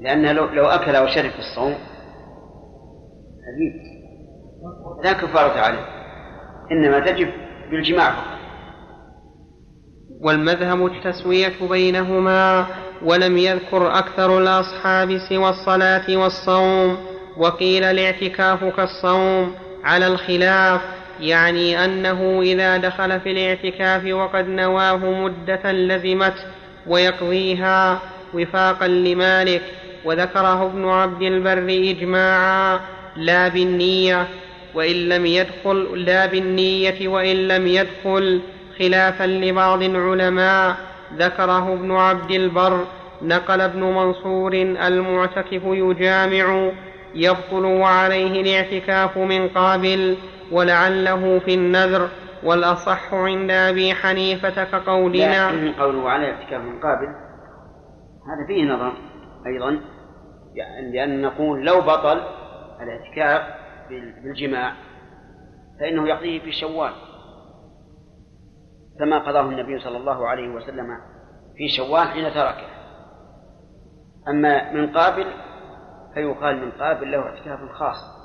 [0.00, 1.74] لأن لو, لو أكل أو شرب في الصوم
[3.46, 3.90] حديث
[5.04, 5.86] لا كفارة عليه.
[6.72, 7.28] إنما تجب
[7.70, 8.40] بالجماع فقط.
[10.20, 12.66] والمذهب التسوية بينهما
[13.04, 16.96] ولم يذكر أكثر الأصحاب سوى الصلاة والصوم
[17.36, 20.80] وقيل الاعتكاف كالصوم على الخلاف
[21.20, 26.44] يعني أنه إذا دخل في الاعتكاف وقد نواه مدة لزمته
[26.86, 28.00] ويقضيها
[28.34, 29.62] وفاقا لمالك.
[30.04, 32.80] وذكره ابن عبد البر إجماعا.
[33.16, 34.26] لا بالنية
[34.74, 38.40] وإن لم يدخل لا بالنية وإن لم يدخل
[38.78, 40.76] خلافا لبعض العلماء.
[41.16, 42.84] ذكره ابن عبد البر.
[43.22, 46.70] نقل ابن منصور المعتكف يجامع
[47.14, 50.16] يبطل وعليه الاعتكاف من قابل
[50.52, 52.08] ولعله في النذر.
[52.42, 55.72] والأصح عند أبي حنيفة كقولنا.
[55.78, 57.06] قوله عليه اعتكاف من قابل
[58.28, 58.92] هذا فيه نظر
[59.46, 59.80] أيضا.
[60.60, 62.22] يعني لأن نقول لو بطل
[62.80, 63.42] الاعتكاف
[64.22, 64.74] بالجماع
[65.80, 66.92] فإنه يقضيه في شوال
[68.98, 70.86] كما قضاه النبي صلى الله عليه وسلم
[71.56, 72.66] في شوال حين تركه.
[74.28, 75.26] أما من قابل
[76.14, 78.20] فيقال من قابل له اعتكاف خاص.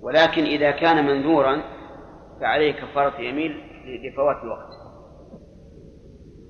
[0.00, 1.62] ولكن إذا كان منذورا
[2.40, 3.50] فعليه كفارة يمين
[3.84, 4.70] لفوات الوقت.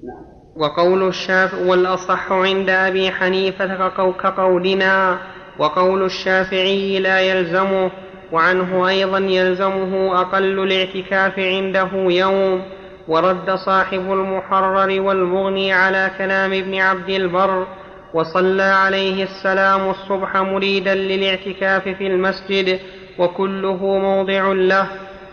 [0.05, 0.38] نعم.
[0.57, 3.89] وقول الشافع والأصح عند أبي حنيفة
[4.23, 5.19] كقولنا
[5.59, 7.91] وقول الشافعي لا يلزمه
[8.33, 12.63] وعنه أيضا يلزمه أقل الاعتكاف عنده يوم
[13.09, 17.67] ورد صاحب المحرر والمغني على كلام ابن عبد البر
[18.15, 22.81] وصلى عليه السلام الصبح مريدا للاعتكاف في المسجد
[23.19, 24.87] وكله موضع له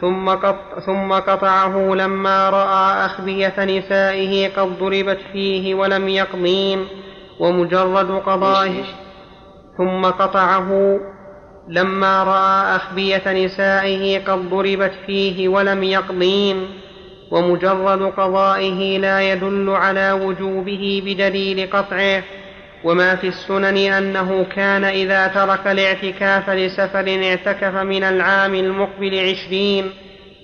[0.05, 6.87] ثم, قط ثم قطعه لما رأى أخبية نسائه قد ضربت فيه ولم يقضين
[7.39, 8.83] ومجرد قضائه
[9.77, 10.99] ثم قطعه
[11.69, 16.67] لما رأى أخبية نسائه قد ضربت فيه ولم يقضين
[17.31, 22.23] ومجرد قضائه لا يدل على وجوبه بدليل قطعه.
[22.85, 29.91] وما في السنن أنه كان إذا ترك الاعتكاف لسفر اعتكف من العام المقبل عشرين.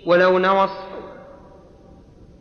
[0.08, 0.70] ولو نوى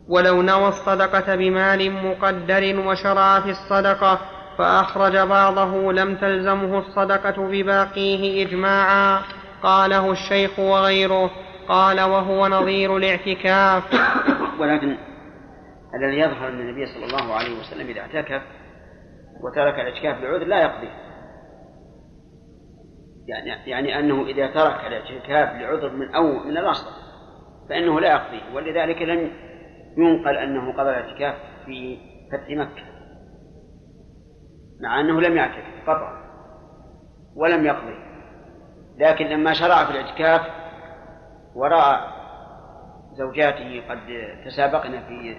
[0.07, 4.19] ولو نوى الصدقة بمال مقدر وشرع في الصدقة
[4.57, 9.21] فأخرج بعضه لم تلزمه الصدقة بباقيه إجماعا.
[9.63, 11.31] قاله الشيخ وغيره
[11.67, 13.83] قال وهو نظير الاعتكاف.
[14.59, 14.97] ولكن
[15.95, 18.41] الذي يظهر أن النبي صلى الله عليه وسلم إذا اعتكف
[19.41, 20.89] وترك الإعتكاف بعذر لا يقضي.
[23.27, 26.91] يعني يعني أنه إذا ترك الإعتكاف لعذر من أو من الأصل
[27.69, 28.41] فإنه لا يقضي.
[28.55, 29.31] ولذلك لم
[29.97, 31.97] ينقل أنه قضى الإعتكاف في
[32.31, 32.83] فتح مكة
[34.81, 36.21] مع أنه لم يعتكف قطعا
[37.35, 38.11] ولم يقضي.
[38.97, 40.41] لكن لما شرع في الإعتكاف
[41.55, 42.21] ورأى
[43.17, 43.99] زوجاته قد
[44.45, 45.37] تسابقن في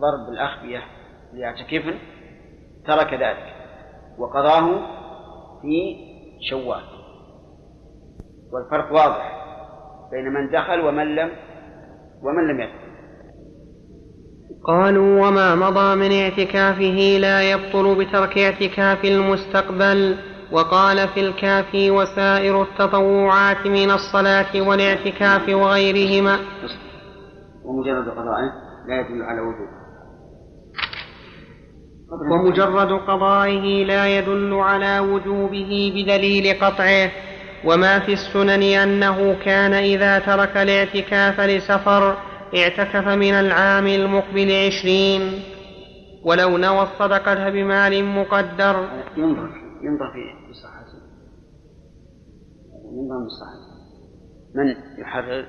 [0.00, 0.82] ضرب الأخبية
[1.32, 1.98] ليعتكفن
[2.86, 3.54] ترك ذلك.
[4.18, 4.66] وقضاه
[5.62, 5.96] في
[6.50, 6.82] شوال.
[8.52, 9.32] والفرق واضح
[10.10, 11.30] بين من دخل ومن لم
[12.22, 12.86] ومن لم يدخل.
[14.64, 20.16] قالوا وما مضى من اعتكافه لا يبطل بترك اعتكاف المستقبل
[20.52, 26.38] وقال في الكافي وسائر التطوعات من الصلاة والاعتكاف وغيرهما.
[27.64, 28.52] ومجرد قضائه
[28.86, 29.85] لا يدل على وجوب
[32.10, 37.10] ومجرد قضائه لا يدل على وجوبه بدليل قطعه.
[37.64, 42.16] وما في السنن أنه كان إذا ترك الاعتكاف لسفر
[42.56, 45.42] اعتكف من العام المقبل عشرين.
[46.24, 48.88] ولو نوى الصدقة بمال مقدر.
[49.16, 49.50] ينظر
[49.82, 50.98] ينظر في صحته
[52.92, 53.76] ينظر من صحته
[54.54, 55.46] من يحرر؟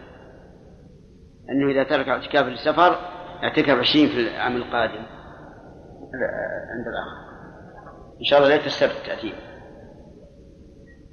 [1.49, 2.95] أنه إذا ترك اعتكاف للسفر
[3.43, 5.16] اعتكف عشرين في العام القادم.
[6.14, 7.28] عند الآخر.
[8.20, 9.34] إن شاء الله ليلة السبت تأتي.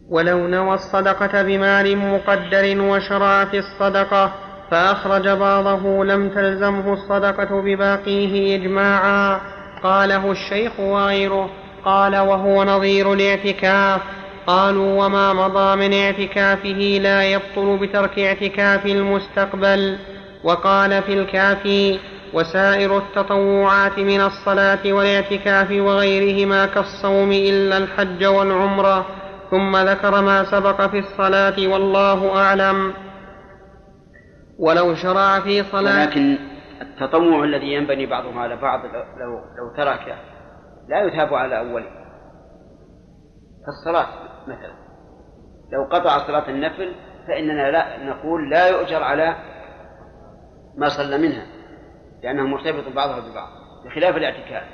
[0.09, 4.33] ولو نوى الصدقة بمال مقدر وشرع في الصدقة
[4.71, 9.41] فأخرج بعضه لم تلزمه الصدقة بباقيه إجماعا.
[9.83, 11.51] قاله الشيخ وغيره.
[11.85, 14.01] قال وهو نظير الاعتكاف.
[14.47, 19.99] قالوا وما مضى من اعتكافه لا يبطل بترك اعتكاف المستقبل.
[20.45, 21.99] وقال في الكافي
[22.35, 29.07] وسائر التطوعات من الصلاة والاعتكاف وغيرهما كالصوم إلا الحج والعمرة
[29.51, 32.95] ثم ذكر ما سبق في الصلاة والله أعلم.
[34.59, 36.39] ولو شرع في صلاة ولكن
[36.83, 38.81] التطوع الذي ينبني بعضه على بعض
[39.21, 40.17] لو لو تركه
[40.89, 41.91] لا يثاب على أوله
[43.67, 44.07] كالصلاة
[44.43, 44.75] مثلا.
[45.73, 46.95] لو قطع صلاة النفل
[47.29, 49.37] فإننا لا نقول لا يؤجر على
[50.77, 51.54] ما صلى منها.
[52.25, 53.49] لأنه مرتبط بعضها ببعض
[53.85, 54.65] بخلاف الاعتكاف.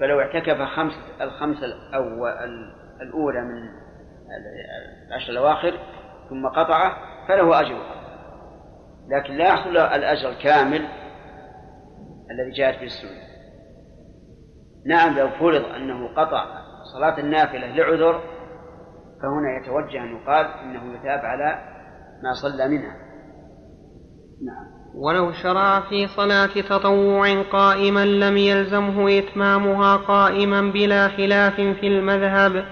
[0.00, 1.56] فلو اعتكف خمس الخمس
[1.94, 2.26] أو
[3.02, 3.68] الأولى من
[5.08, 5.78] العشر الأواخر
[6.28, 6.96] ثم قطعه
[7.28, 7.96] فله أجرها.
[9.08, 10.88] لكن لا يحصل الأجر الكامل
[12.30, 13.26] الذي جاءت به السنة.
[14.86, 16.44] نعم لو فرض أنه قطع
[16.94, 18.20] صلاة النافلة لعذر
[19.22, 21.76] فهنا يتوجه أن يقال إنه يتاب على
[22.22, 22.96] ما صلى منها.
[24.46, 24.75] نعم.
[24.96, 32.64] ولو شرع في صلاة تطوع قائما لم يلزمه إتمامها قائما بلا خلاف في المذهب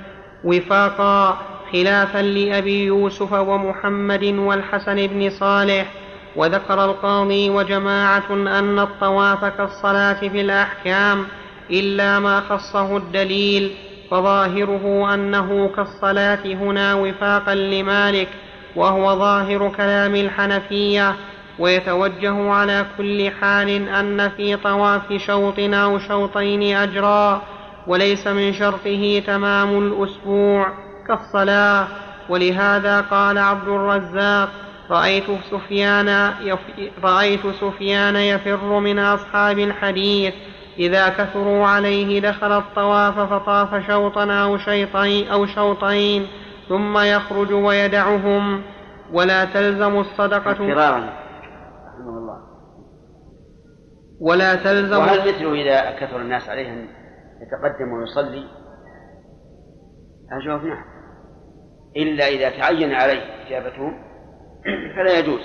[0.44, 1.38] وفاقا
[1.72, 5.92] خلافا لأبي يوسف ومحمد والحسن بن صالح
[6.36, 11.26] وذكر القاضي وجماعة أن الطواف كالصلاة في الأحكام
[11.70, 13.70] إلا ما خصه الدليل
[14.10, 18.28] فظاهره أنه كالصلاة هنا وفاقا لمالك
[18.76, 21.14] وهو ظاهر كلام الحنفية
[21.58, 27.42] ويتوجه على كل حال أن في طواف شوط أو شوطين أجرا
[27.86, 30.72] وليس من شرطه تمام الأسبوع
[31.08, 31.86] كالصلاة.
[32.28, 34.48] ولهذا قال عبد الرزاق
[34.90, 36.32] رأيت سفيان
[37.04, 40.34] رأيت سفيان يفر من أصحاب الحديث
[40.78, 46.26] إذا كثروا عليه دخل الطواف فطاف شوطا أو شيطين أو شوطين
[46.68, 48.62] ثم يخرج ويدعهم.
[49.12, 50.52] ولا تلزم الصدقة
[52.04, 52.38] رحمه الله.
[54.20, 56.88] ولا تلزم وهل مثله إذا كثر الناس عليه أن
[57.40, 58.44] يتقدم ويصلي؟
[60.32, 60.84] الجواب نعم.
[61.96, 64.04] إلا إذا تعين عليه إجابتهم
[64.96, 65.40] فلا يجوز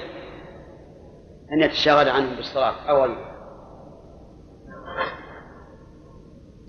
[1.54, 3.30] أن يتشاغل عنهم بالصلاة أو غيره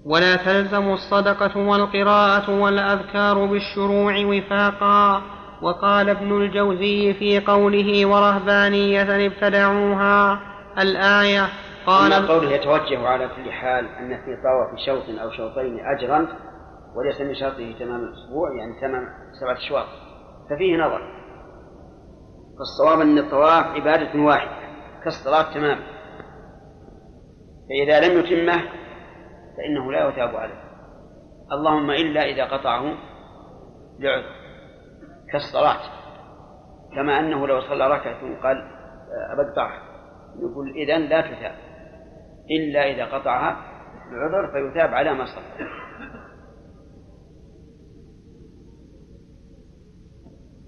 [0.06, 5.22] ولا تلزم الصدقة والقراءة والأذكار بالشروع وفاقا.
[5.62, 10.40] وقال ابن الجوزي في قوله ورهبانية ابتدعوها.
[10.78, 11.48] الآية
[11.86, 16.28] قال قوله يتوجه على كل حال أن في طواف شوط أو شوطين أجرا
[16.96, 19.08] وليس من شرطه تمام الأسبوع يعني تمام
[19.40, 19.86] سبعة أشواط.
[20.50, 21.00] ففيه نظر.
[22.58, 24.56] فالصواب أن الطواف عبادة واحدة
[25.04, 25.86] كالصلاة تماما
[27.68, 28.62] فإذا لم يتمه
[29.56, 30.60] فإنه لا يتاب عليه.
[31.52, 32.94] اللهم إلا إذا قطعه
[33.98, 34.39] لعذر.
[35.32, 35.80] كالصلاة
[36.94, 38.56] كما أنه لو صلى ركعة قال
[39.32, 39.82] أبقطعها
[40.38, 41.54] يقول إذا لا تثاب
[42.50, 43.56] إلا إذا قطعها
[44.10, 45.66] بعذر فيثاب على ما صلى.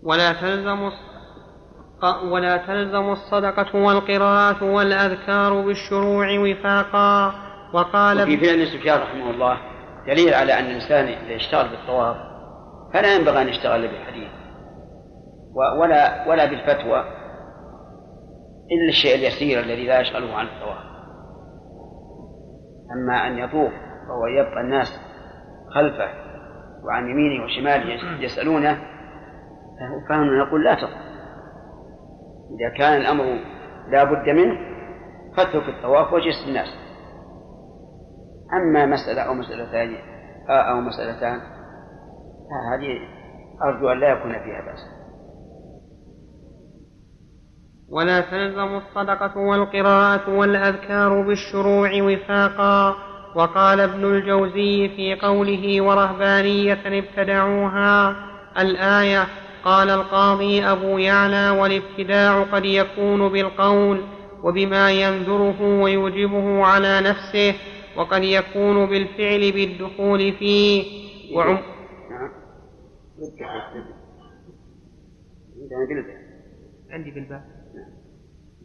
[0.03, 0.91] ولا تلزم
[2.33, 7.35] ولا تلزم الصدقة والقراءة والأذكار بالشروع وفاقا.
[7.73, 9.59] وقال وفي فعل سفيان رحمه الله
[10.07, 12.17] دليل على أن الإنسان إذا اشتغل بالطواف
[12.93, 14.31] فلا ينبغي أن يشتغل بالحديث
[15.55, 17.05] ولا ولا بالفتوى
[18.73, 20.93] إلا الشيء اليسير الذي لا يشغله عن الطواف
[22.93, 23.73] أما أن يطوف
[24.09, 24.89] وهو يبقى الناس
[25.75, 26.09] خلفه
[26.85, 28.79] وعن يمينه وشماله يسألونه
[30.09, 31.13] فهم نقول لا تطوف.
[32.61, 33.25] إذا كان الأمر
[33.89, 34.59] لا بد منه
[35.37, 36.69] فاترك الطواف وجلس الناس
[38.53, 39.97] أما مسألة أو مسألتان
[40.49, 41.41] أو مسألتان
[42.73, 42.99] هذه
[43.63, 45.02] أرجو أن لا يكون فيها بأس.
[47.93, 52.97] ولا تلزم الصدقة والقراءة والأذكار بالشروع وفاقا.
[53.35, 58.17] وقال ابن الجوزي في قوله ورهبانية ابتدعوها
[58.59, 59.27] الآية
[59.65, 64.01] قال القاضي أبو يعلى والابتداع قد يكون بالقول
[64.43, 67.55] وبما ينذره ويوجبه على نفسه
[67.97, 70.85] وقد يكون بالفعل بالدخول فيه.
[71.37, 71.59] وعم
[76.91, 77.62] عندي بالباء.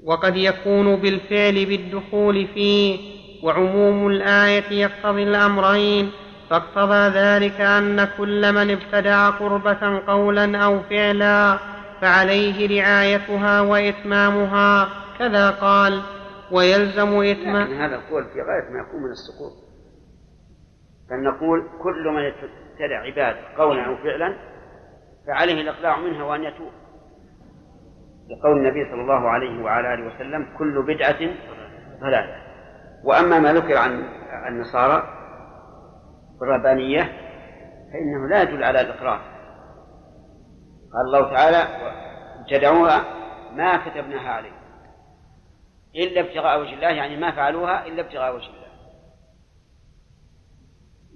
[0.07, 2.99] وقد يكون بالفعل بالدخول فيه
[3.43, 6.11] وعموم الآية يقتضي الأمرين.
[6.49, 11.57] فاقتضى ذلك أن كل من ابتدع قربة قولا أو فعلا
[12.01, 14.89] فعليه رعايتها وإتمامها.
[15.19, 16.01] كذا قال
[16.51, 19.51] ويلزم إتمام هذا القول في غاية ما يكون من السقوط.
[21.09, 24.37] بل نقول كل من ابتدع عبادة قولا أو فعلا
[25.27, 26.71] فعليه الإقلاع منها وأن يتوب.
[28.29, 31.19] لقول النبي صلى الله عليه وعلى آله وسلم كل بدعة
[32.01, 32.47] ضلالة.
[33.03, 34.03] وأما ما ذكر عن
[34.47, 35.03] النصارى
[36.41, 37.01] والربانية
[37.93, 39.21] فإنه لا يدل على الإقرار.
[40.93, 41.67] قال الله تعالى
[42.39, 43.03] ابتدعوها
[43.55, 44.57] ما كتبناها عليه
[45.95, 46.89] إلا ابتغاء وجه الله.
[46.89, 48.67] يعني ما فعلوها إلا ابتغاء وجه الله.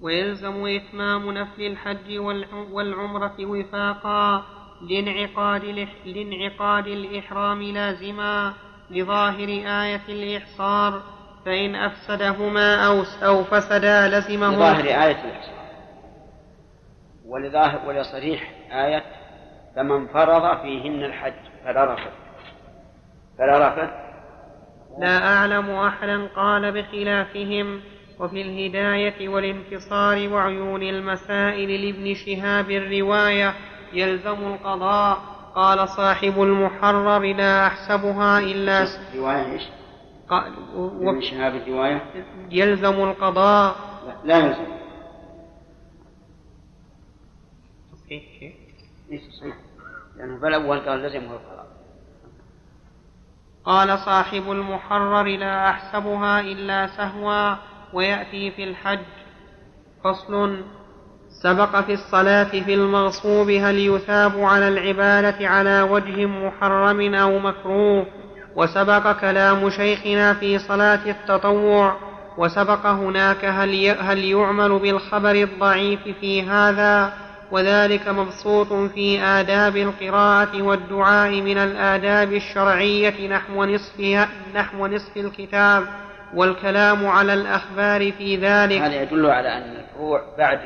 [0.01, 2.18] ويلزم إتمام نفل الحج
[2.72, 4.43] والعمرة وفاقا.
[4.89, 8.53] لانعقاد لانعقاد الإحرام لازما
[8.91, 9.47] لظاهر
[9.84, 11.01] آية الإحصار
[11.45, 15.61] فإن أفسدهما أو أو فسدا لزمه لظاهر آية الإحصار
[17.25, 19.03] ولظاهر ولصريح آية
[19.75, 21.34] فمن فرض فيهن الحج
[21.65, 22.13] فلا رفث
[23.38, 23.89] فلا رفث.
[24.99, 27.82] لا أعلم أحدا قال بخلافهم
[28.19, 33.53] وفي الهداية والانتصار وعيون المسائل لابن شهاب الرواية
[33.93, 35.17] يلزم القضاء.
[35.55, 39.63] قال صاحب المحرر لا أحسبها إلا رواية إيش؟
[40.29, 43.75] قال ابن شهاب الرواية؟ يلزم القضاء.
[44.07, 44.65] لا, لا يلزم
[48.05, 48.53] صحيح
[49.09, 49.55] ليس صحيح.
[50.17, 51.67] لأنه فالأول قال لزمه القضاء.
[53.65, 57.55] قال صاحب المحرر لا أحسبها إلا سهوا
[57.93, 59.05] ويأتي في الحج
[60.03, 60.63] فصل.
[61.43, 68.05] سبق في الصلاة في المغصوب هل يثاب على العبادة على وجه محرم أو مكروه؟
[68.55, 71.95] وسبق كلام شيخنا في صلاة التطوع.
[72.37, 77.13] وسبق هناك هل هل يعمل بالخبر الضعيف في هذا؟
[77.51, 85.83] وذلك مبسوط في آداب القراءة والدعاء من الآداب الشرعية نحو نصف نحو نصف الكتاب.
[86.35, 88.81] والكلام على الأخبار في ذلك.
[88.81, 90.59] هذا يدل على أن الفروع بعد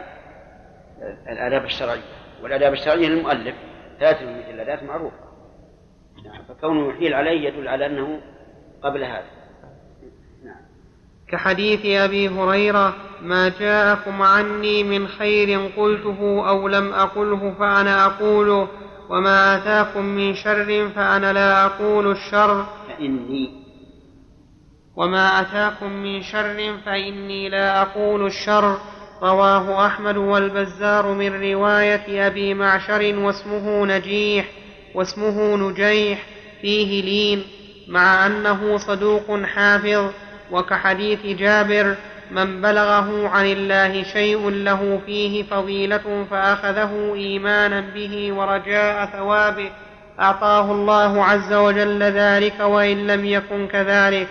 [1.30, 2.02] الآداب الشرعية.
[2.44, 3.56] والآداب الشرعية للمؤلف
[4.00, 5.26] ثلاثة من الآداب معروفة.
[6.26, 6.44] نعم.
[6.50, 8.20] فكونه يحيل عليه يدل على أنه
[8.84, 9.26] قبل هذا.
[10.46, 10.62] نعم.
[11.28, 18.68] كحديث أبي هريرة ما جاءكم عني من خير قلته أو لم أقله فأنا أقوله
[19.10, 22.66] وما آتاكم من شر فأنا لا أقول الشر.
[22.88, 23.66] فإني.
[24.96, 28.78] وما أتاكم من شر فإني لا أقول الشر.
[29.24, 34.46] رواه أحمد والبزار من رواية أبي معشر واسمه نجيح
[34.96, 36.24] واسمه نجيح
[36.62, 37.44] فيه لين
[37.88, 40.12] مع أنه صدوق حافظ
[40.52, 41.96] وكحديث جابر
[42.32, 49.72] من بلغه عن الله شيء له فيه فضيلة فأخذه إيمانا به ورجاء ثوابه.
[50.20, 54.28] أعطاه الله عز وجل ذلك وإن لم يكن كذلك.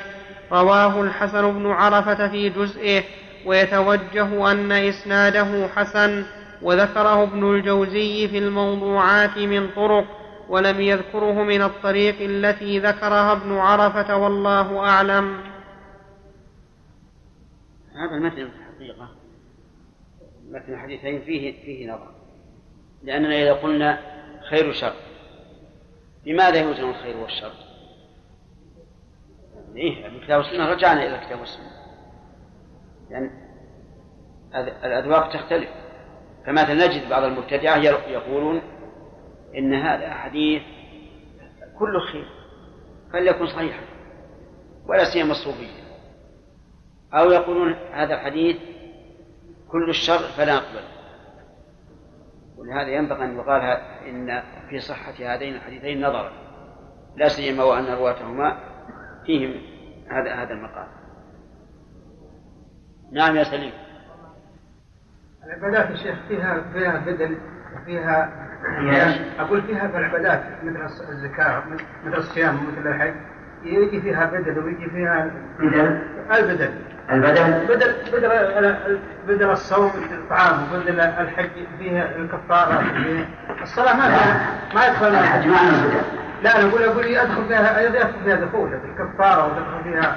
[0.52, 3.02] رواه الحسن بن عرفة في جزئه.
[3.46, 6.24] ويتوجه أن إسناده حسن
[6.62, 10.04] وذكره ابن الجوزي في الموضوعات من طرق
[10.48, 15.40] ولم يذكره من الطريق التي ذكرها ابن عرفة والله أعلم
[17.94, 19.08] هذا المتن في الحقيقة
[20.50, 22.10] متن الحديثين فيه فيه نظر
[23.02, 23.98] لأننا إذا قلنا
[24.50, 24.94] خير شر
[26.26, 27.52] لماذا يوزن الخير والشر؟
[29.76, 31.73] إيه الكتاب والسنة رجعنا إلى الكتاب والسنة
[33.10, 33.30] لأن
[34.84, 35.68] الأذواق تختلف.
[36.46, 37.76] فمثلا نجد بعض المبتدعة
[38.08, 38.62] يقولون
[39.58, 40.62] إن هذا حديث
[41.78, 42.26] كله خير
[43.12, 43.82] فليكن صحيحا
[44.86, 45.84] ولا سيما الصوفية.
[47.14, 48.56] أو يقولون هذا الحديث
[49.68, 50.84] كل الشر فلا نقبل
[52.56, 53.60] ولهذا ينبغي أن يقال
[54.08, 56.32] إن في صحة هذين الحديثين نظرا
[57.16, 58.58] لا سيما وأن رواتهما
[59.26, 59.62] فيهم
[60.08, 60.88] هذا هذا المقام.
[63.14, 63.72] نعم يا سليم.
[65.46, 67.36] العبادات يا شيخ فيها فيها بدل
[67.86, 68.30] فيها
[69.38, 71.62] أقول فيها في العبادات مثل الزكاة
[72.06, 73.14] مثل الصيام مثل الحج
[73.64, 75.98] يجي فيها بدل ويجي فيها بدل.
[76.32, 76.70] البدل.
[77.10, 83.26] البدل؟ بدل بدل بدل الصوم الطعام وبدل الحج فيها الكفارة فيها
[83.62, 85.54] الصلاة ما فيها ما يدخل الحج ما
[86.42, 90.16] لا أنا أقول أقول يدخل فيها يدخل فيها دخول الكفارة ويدخل فيها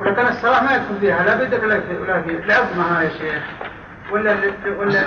[0.00, 1.22] ولكن الصلاة ما يدخل فيها.
[1.24, 3.42] لا بدل ولا في ولا في العظمى يا شيخ.
[4.12, 4.36] ولا
[4.78, 5.00] ولا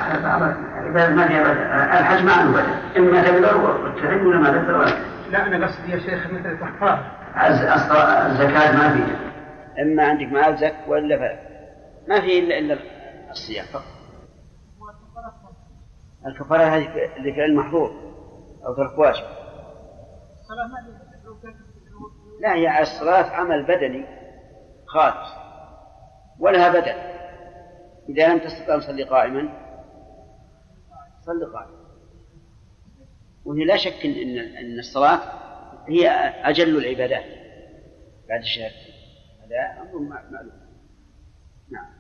[0.90, 1.62] إذا ما فيها بدل.
[2.00, 4.78] الحج ما عنه بدل إما تقدر وتحج ولا ما تقدر.
[4.78, 4.92] ولا
[5.32, 7.12] لا أنا قصدي يا شيخ مثل الكفارة
[7.48, 7.92] الز-
[8.26, 9.20] الزكاة ما فيها
[9.84, 11.40] إما عندك مال زك ولا فلا
[12.08, 12.78] ما في إلا إلا
[13.32, 13.66] الصيام.
[13.66, 13.84] فقط
[16.28, 16.88] الكفارة هذه
[17.18, 17.92] اللي فعل محظور
[18.66, 19.24] أو ترك واجب
[22.42, 24.06] لا هي الصلاة عمل بدني.
[24.88, 25.30] خالص
[26.40, 27.18] ولها بدل.
[28.10, 29.50] إذا لم تستطع أن تصلي قائما.
[31.26, 31.78] صل قائما.
[33.46, 35.20] وهي لا شك إن إن الصلاة
[35.88, 36.10] هي
[36.44, 37.26] أجل العبادات.
[38.30, 38.94] بعد الشهادتين
[39.46, 40.00] هذا أمر
[40.32, 40.52] معلوم.
[41.72, 41.98] نعم.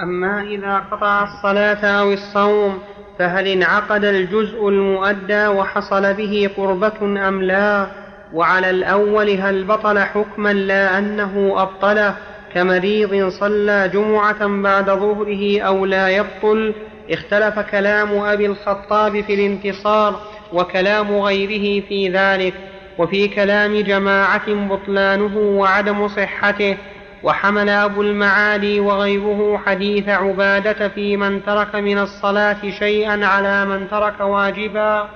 [0.00, 2.82] أما إذا قطع الصلاة أو الصوم
[3.18, 8.01] فهل انعقد الجزء المؤدى وحصل به قربة أم لا؟
[8.32, 12.16] وعلى الأول هل بطل حكما لا أنه أبطله
[12.54, 16.74] كمريض صلى جمعة بعد ظهره أو لا يبطل؟
[17.10, 20.20] اختلف كلام أبي الخطاب في الانتصار
[20.52, 22.54] وكلام غيره في ذلك
[22.98, 26.76] وفي كلام جماعة بطلانه وعدم صحته.
[27.22, 34.20] وحمل أبو المعالي وغيره حديث عبادة في من ترك من الصلاة شيئا على من ترك
[34.20, 35.08] واجبا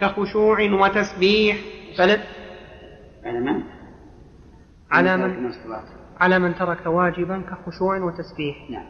[0.00, 1.56] كخشوع وتسبيح.
[1.98, 2.18] فل...
[3.26, 3.62] على من؟
[4.90, 5.52] على من
[6.20, 8.70] على من ترك واجبا كخشوع وتسبيح.
[8.70, 8.86] نعم.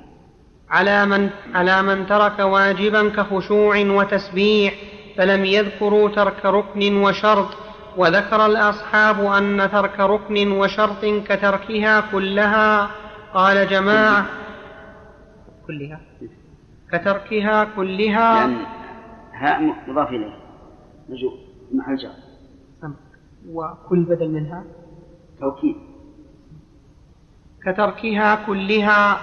[0.70, 4.74] على من على من ترك واجبا كخشوع وتسبيح
[5.16, 7.48] فلم يذكروا ترك ركن وشرط
[7.96, 12.90] وذكر الأصحاب أن ترك ركن وشرط كتركها كلها.
[13.34, 14.26] قال جماعة
[15.66, 16.00] كلها؟
[16.92, 18.46] كتركها كلها.
[18.46, 18.56] لأن
[19.34, 20.36] هاء مضاف إليه.
[21.72, 22.26] محل جر
[23.52, 24.64] وكل بدل منها.
[25.40, 25.77] توكيد.
[27.66, 29.18] كتركها كلها.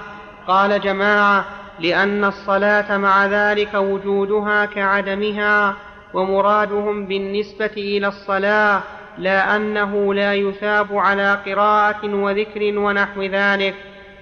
[0.48, 1.45] قال جماعة
[1.80, 5.76] لأن الصلاة مع ذلك وجودها كعدمها
[6.14, 8.82] ومرادهم بالنسبة إلى الصلاة
[9.18, 13.76] لا أنه لا يثاب على قراءة وذكر ونحو ذلك.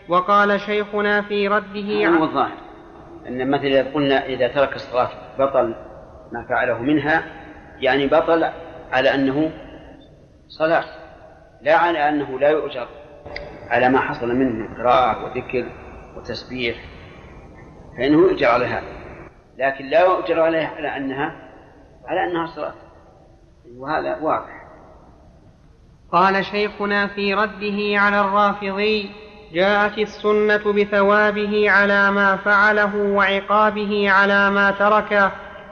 [0.10, 2.57] وقال شيخنا في رده هو الظاهر
[3.28, 5.10] أن مثلا إذا قلنا إذا ترك الصلاة
[5.40, 5.76] بطل
[6.32, 7.23] ما فعله منها
[7.80, 8.45] يعني بطل
[8.91, 9.52] على أنه
[10.57, 10.84] صلاة
[11.61, 12.88] لا على أنه لا يؤجر
[13.69, 15.65] على ما حصل منه من قراءة وذكر
[16.18, 16.78] وتسبيح
[17.98, 19.02] فإنه يؤجر على هذا.
[19.57, 21.36] لكن لا يؤجر عليها على أنها
[22.06, 22.73] على أنها صلاة
[23.78, 24.61] وهذا واضح.
[26.11, 29.10] قال شيخنا في رده على الرافضي
[29.53, 35.32] جاءت السنة بثوابه على ما فعله وعقابه على ما تركه.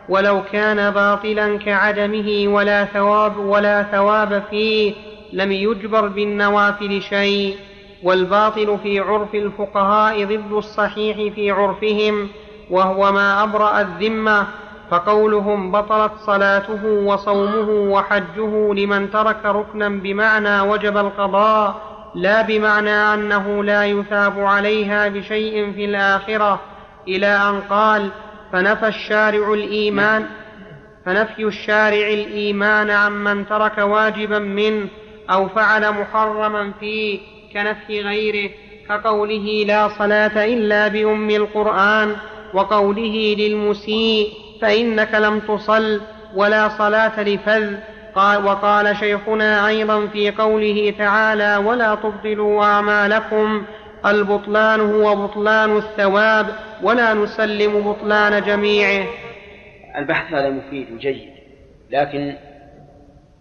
[0.10, 4.94] ولو كان باطلا كعدمه ولا ثواب ولا ثواب فيه
[5.34, 7.58] لم يجبر بالنوافل شيء.
[8.04, 12.28] والباطل في عرف الفقهاء ضد الصحيح في عرفهم
[12.70, 14.48] وهو ما أبرأ الذمة.
[14.92, 21.76] فقولهم بطلت صلاته وصومه وحجه لمن ترك ركنا بمعنى وجب القضاء
[22.16, 26.60] لا بمعنى أنه لا يثاب عليها بشيء في الآخرة
[27.08, 28.10] إلى أن قال
[28.54, 30.26] فنفى الشارع الإيمان
[31.06, 34.88] فنفي الشارع الإيمان عمن ترك واجبا منه
[35.30, 37.20] أو فعل محرما فيه
[37.54, 38.50] كنفي غيره
[38.90, 42.16] كقوله لا صلاة إلا بأم القرآن
[42.54, 44.30] وقوله للمسيء
[44.62, 46.02] فإنك لم تصل
[46.36, 47.76] ولا صلاة لفذ
[48.16, 53.64] قال وقال شيخنا أيضا في قوله تعالى ولا تبطلوا أعمالكم
[54.06, 56.48] البطلان هو بطلان الثواب
[56.84, 59.08] ولا نسلم بطلان جميعه.
[59.96, 61.34] البحث هذا مفيد وجيد
[61.90, 62.36] لكن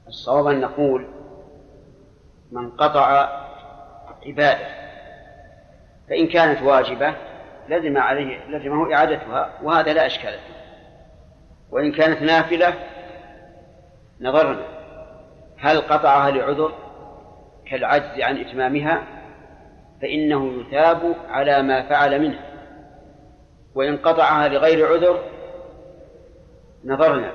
[0.09, 1.06] الصواب أن نقول
[2.52, 3.28] من قطع
[4.26, 4.66] عبادة
[6.09, 7.14] فإن كانت واجبة
[7.68, 10.59] لزم عليه لزمه إعادتها وهذا لا إشكال فيه.
[11.70, 12.74] وإن كانت نافلة
[14.20, 14.62] نظرنا
[15.59, 16.72] هل قطعها لعذر
[17.70, 19.18] كالعجز عن إتمامها؟
[20.03, 22.49] فإنه يثاب على ما فعل منها
[23.75, 25.23] وإن قطعها لغير عذر
[26.85, 27.33] نظرنا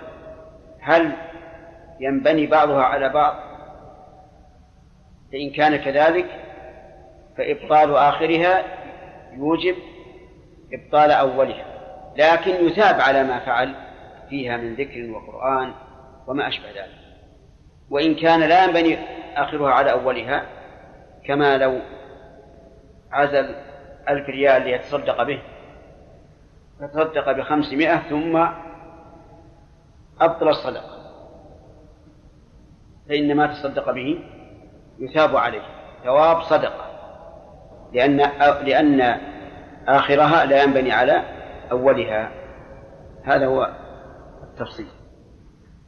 [0.79, 1.11] هل
[1.99, 3.35] ينبني بعضها على بعض؟
[5.31, 6.25] فإن كان كذلك
[7.37, 8.63] فإبطال آخرها
[9.33, 9.75] يوجب
[10.73, 11.65] إبطال أولها.
[12.17, 13.75] لكن يثاب على ما فعل
[14.29, 15.73] فيها من ذكر وقرآن
[16.27, 17.03] وما أشبه ذلك.
[17.89, 18.97] وإن كان لا ينبني
[19.35, 20.43] آخرها على أولها
[21.25, 21.79] كما لو
[23.13, 23.55] عزل
[24.09, 25.41] ألف ريال ليتصدق به.
[26.79, 28.47] فتصدق بخمسمائة ثم
[30.21, 31.03] أبطل الصدقة
[33.09, 34.19] فإن ما تصدق به
[34.99, 35.63] يثاب عليه.
[36.03, 36.85] ثواب صدقة.
[37.93, 38.17] لأن
[38.65, 39.17] لأن
[39.87, 41.23] آخرها لا ينبني على
[41.71, 42.31] أولها.
[43.23, 43.73] هذا هو
[44.43, 44.87] التفصيل.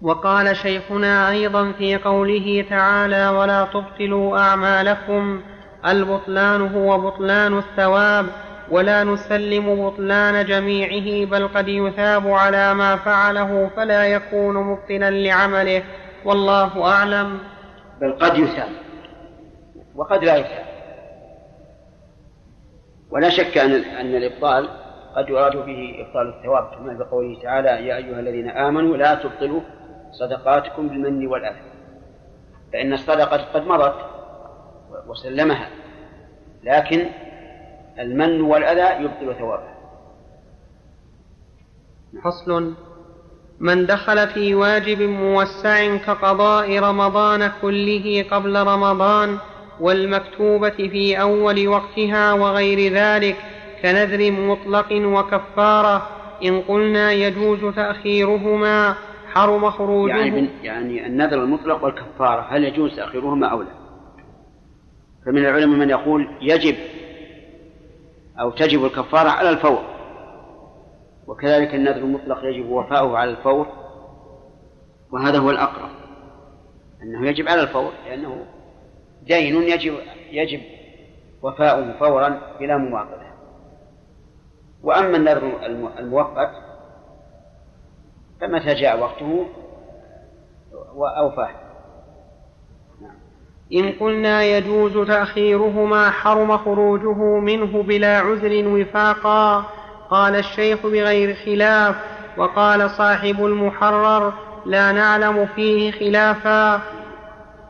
[0.01, 5.41] وقال شيخنا أيضا في قوله تعالى ولا تبطلوا أعمالكم
[5.87, 8.25] البطلان هو بطلان الثواب
[8.71, 15.83] ولا نسلم بطلان جميعه بل قد يثاب على ما فعله فلا يكون مبطلا لعمله.
[16.25, 17.39] والله أعلم.
[18.01, 18.69] بل قد يثاب
[19.95, 20.65] وقد لا يثاب.
[23.11, 24.69] ولا شك أن أن الإبطال
[25.15, 29.61] قد يراد به إبطال الثواب كما بقوله تعالى يا أيها الذين آمنوا لا تبطلوا
[30.11, 31.61] صدقاتكم بالمن والأذى.
[32.73, 34.14] فإن الصدقة قد مضت
[35.07, 35.69] وسلمها.
[36.63, 37.05] لكن
[37.99, 39.75] المن والأذى يبطل ثوابه
[42.23, 42.73] فصل.
[43.59, 49.37] من دخل في واجب موسع كقضاء رمضان كله قبل رمضان
[49.79, 53.35] والمكتوبة في أول وقتها وغير ذلك
[53.81, 56.09] كنذر مطلق وكفارة
[56.43, 58.95] إن قلنا يجوز تأخيرهما
[59.33, 60.17] حرم خروجه.
[60.17, 63.84] يعني, يعني النذر المطلق والكفارة هل يجوز تأخيرهما أو لا؟
[65.25, 66.75] فمن العلماء من يقول يجب
[68.39, 69.83] أو تجب الكفارة على الفور.
[71.27, 73.67] وكذلك النذر المطلق يجب وفاؤه على الفور
[75.11, 75.89] وهذا هو الأقرب
[77.03, 78.45] أنه يجب على الفور لأنه
[79.23, 79.97] دين يجب
[80.31, 80.61] يجب
[81.41, 83.25] وفاؤه فورا بلا مواقفة.
[84.83, 85.65] وأما النذر
[85.99, 86.51] المؤقت
[88.41, 89.45] فمتى جاء وقته؟
[90.95, 91.64] وأوفاه.
[93.73, 99.65] إن قلنا يجوز تأخيرهما حرم خروجه منه بلا عذر وفاقا
[100.09, 101.95] قال الشيخ بغير خلاف
[102.37, 104.33] وقال صاحب المحرر
[104.65, 106.81] لا نعلم فيه خلافا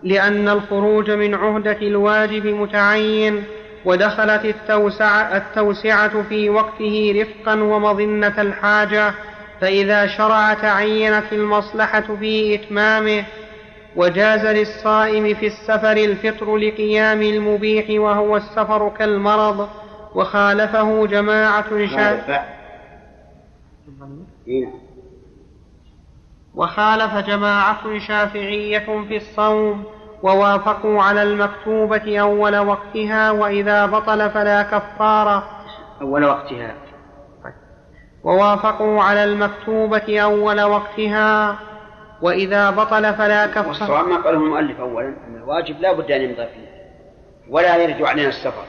[0.04, 3.44] لأن الخروج من عهدة الواجب متعين
[3.86, 9.14] ودخلت التوسعة, التوسعة في وقته رفقا ومظنة الحاجة
[9.62, 13.24] فإذا شرع تعينت المصلحة في إتمامه
[13.96, 19.70] وجاز للصائم في السفر الفطر لقيام المبيح وهو السفر كالمرض
[20.16, 22.46] وخالفه جماعة شافعية
[26.56, 29.84] وخالف جماعة شافعية في الصوم
[30.24, 35.44] ووافقوا على المكتوبة أول وقتها وإذا بطل فلا كفارة.
[36.02, 36.76] أول وقتها.
[38.24, 41.56] ووافقوا على المكتوبة أول وقتها
[42.22, 46.48] وإذا بطل فلا كفارة والصواب ما قاله المؤلف أولا أن الواجب لا بد أن يمضي
[46.48, 46.76] فيه
[47.50, 48.66] ولا يرجع علينا السفر.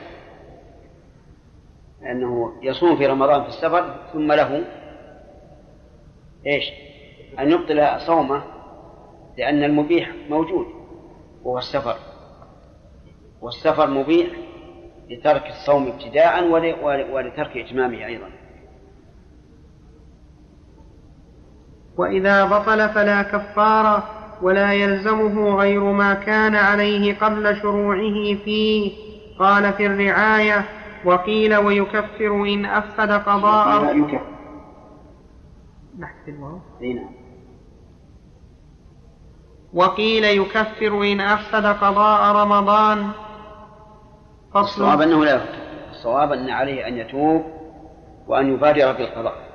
[2.02, 4.64] لأنه يصوم في رمضان في السفر ثم له
[6.46, 6.64] إيش؟
[7.38, 8.42] أن يبطل صومه
[9.38, 10.66] لأن المبيح موجود
[11.44, 11.96] وهو السفر.
[13.40, 14.28] والسفر مبيح
[15.10, 16.44] لترك الصوم ابتداء
[17.12, 18.30] ولترك إتمامه أيضا.
[21.96, 24.04] وإذا بطل فلا كفارة
[24.42, 28.92] ولا يلزمه غير ما كان عليه قبل شروعه فيه.
[29.38, 30.64] قال في الرعاية
[31.04, 33.96] وقيل ويكفر إن أفسد قضاء
[39.74, 41.02] وقيل يكفر.
[41.02, 43.08] إن أفسد قضاء رمضان.
[44.54, 44.62] فصل.
[44.62, 45.66] الصواب أنه لا يكفر.
[45.90, 47.42] الصواب أن عليه أن يتوب
[48.26, 49.45] وأن يبادر بالقضاء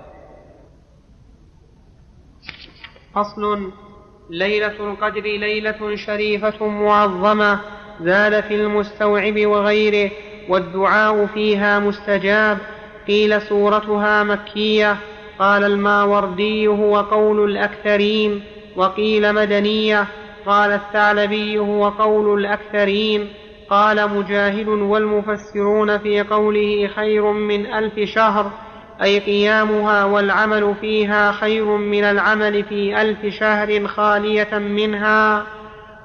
[3.15, 3.71] فصل
[4.29, 7.59] ليلة القدر ليلة شريفة معظمة
[8.01, 10.11] زاد في المستوعب وغيره
[10.49, 12.57] والدعاء فيها مستجاب.
[13.07, 14.97] قيل سورتها مكية
[15.39, 18.43] قال الماوردي هو قول الأكثرين
[18.75, 20.07] وقيل مدنية
[20.45, 23.27] قال الثعلبي هو قول الأكثرين.
[23.69, 28.51] قال مجاهد والمفسرون في قوله خير من ألف شهر.
[29.03, 35.43] أي قيامها والعمل فيها خير من العمل في ألف شهر خالية منها.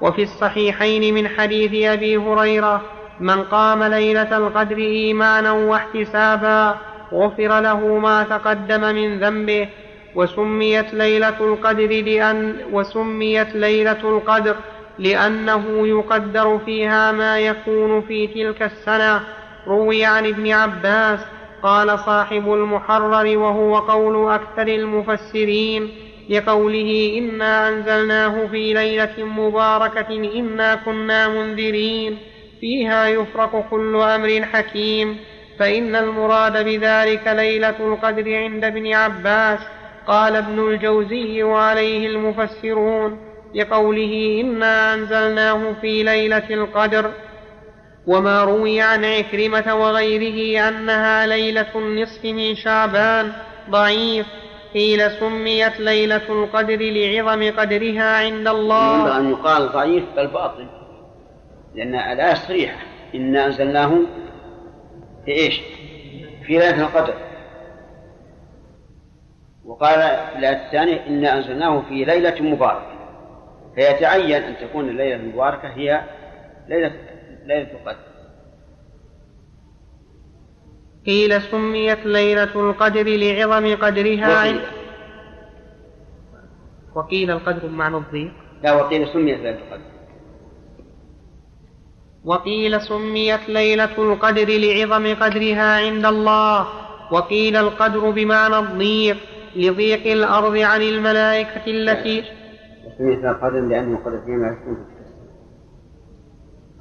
[0.01, 2.81] وفي الصحيحين من حديث أبي هريرة
[3.19, 6.77] من قام ليلة القدر إيمانا واحتسابا
[7.13, 9.69] غفر له ما تقدم من ذنبه
[10.15, 14.55] وسميت ليلة القدر لأن وسميت ليلة القدر
[14.99, 19.21] لأنه يقدر فيها ما يكون في تلك السنة.
[19.67, 21.19] روي عن ابن عباس
[21.63, 25.89] قال صاحب المحرر وهو قول أكثر المفسرين
[26.29, 30.09] لقوله إنا أنزلناه في ليلة مباركة
[30.39, 32.17] إنا كنا منذرين
[32.61, 35.17] فيها يفرق كل أمر حكيم
[35.59, 39.59] فإن المراد بذلك ليلة القدر عند ابن عباس
[40.07, 43.17] قال ابن الجوزي وعليه المفسرون
[43.55, 47.11] لقوله إنا أنزلناه في ليلة القدر
[48.07, 53.31] وما روي عن عكرمة وغيره أنها ليلة النصف من شعبان
[53.69, 54.25] ضعيف
[54.73, 58.95] قيل سميت ليلة القدر لعظم قدرها عند الله.
[58.95, 60.67] ينبغي أن يقال ضعيف بل باطل
[61.75, 62.77] لأن الآية صريحة.
[63.15, 63.99] إنا أنزلناه
[65.25, 65.61] في إيش؟
[66.45, 67.13] في ليلة القدر.
[69.65, 72.97] وقال في الآية الثانية إنا أنزلناه في ليلة مباركة.
[73.75, 76.01] فيتعين أن تكون الليلة المباركة هي
[76.67, 76.91] ليلة
[77.47, 78.07] ليلة القدر
[81.05, 84.39] قيل سميت ليلة القدر لعظم قدرها.
[84.39, 84.61] وقيل,
[86.95, 88.31] وقيل القدر بمعنى الضيق.
[88.63, 89.91] لا وقيل سميت ليلة القدر.
[92.25, 96.67] وقيل سميت ليلة القدر لعظم قدرها عند الله.
[97.11, 99.17] وقيل القدر بمعنى الضيق
[99.55, 102.23] لضيق الأرض عن الملائكة التي
[102.97, 104.96] سميت القدر لأنه قدر فيها ما يكون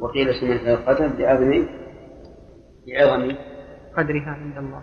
[0.00, 1.66] وقيل سميت القدر لعظم
[2.86, 3.32] لعظم.
[3.96, 4.82] قدرها عند الله.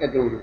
[0.00, 0.40] قدره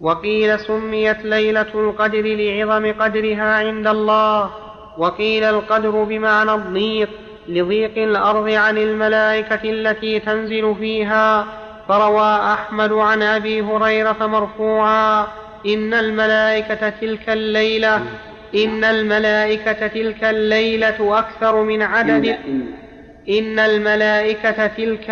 [0.00, 4.50] وقيل سميت ليلة القدر لعظم قدرها عند الله.
[4.98, 7.10] وقيل القدر بمعنى الضيق
[7.48, 11.46] لضيق الأرض عن الملائكة التي تنزل فيها.
[11.88, 15.26] فروى أحمد عن أبي هريرة مرفوعا
[15.66, 17.96] إن الملائكة تلك الليلة
[18.54, 22.26] إن الملائكة تلك الليلة أكثر من عدد.
[22.26, 22.83] إن
[23.58, 25.10] الملائكة تلك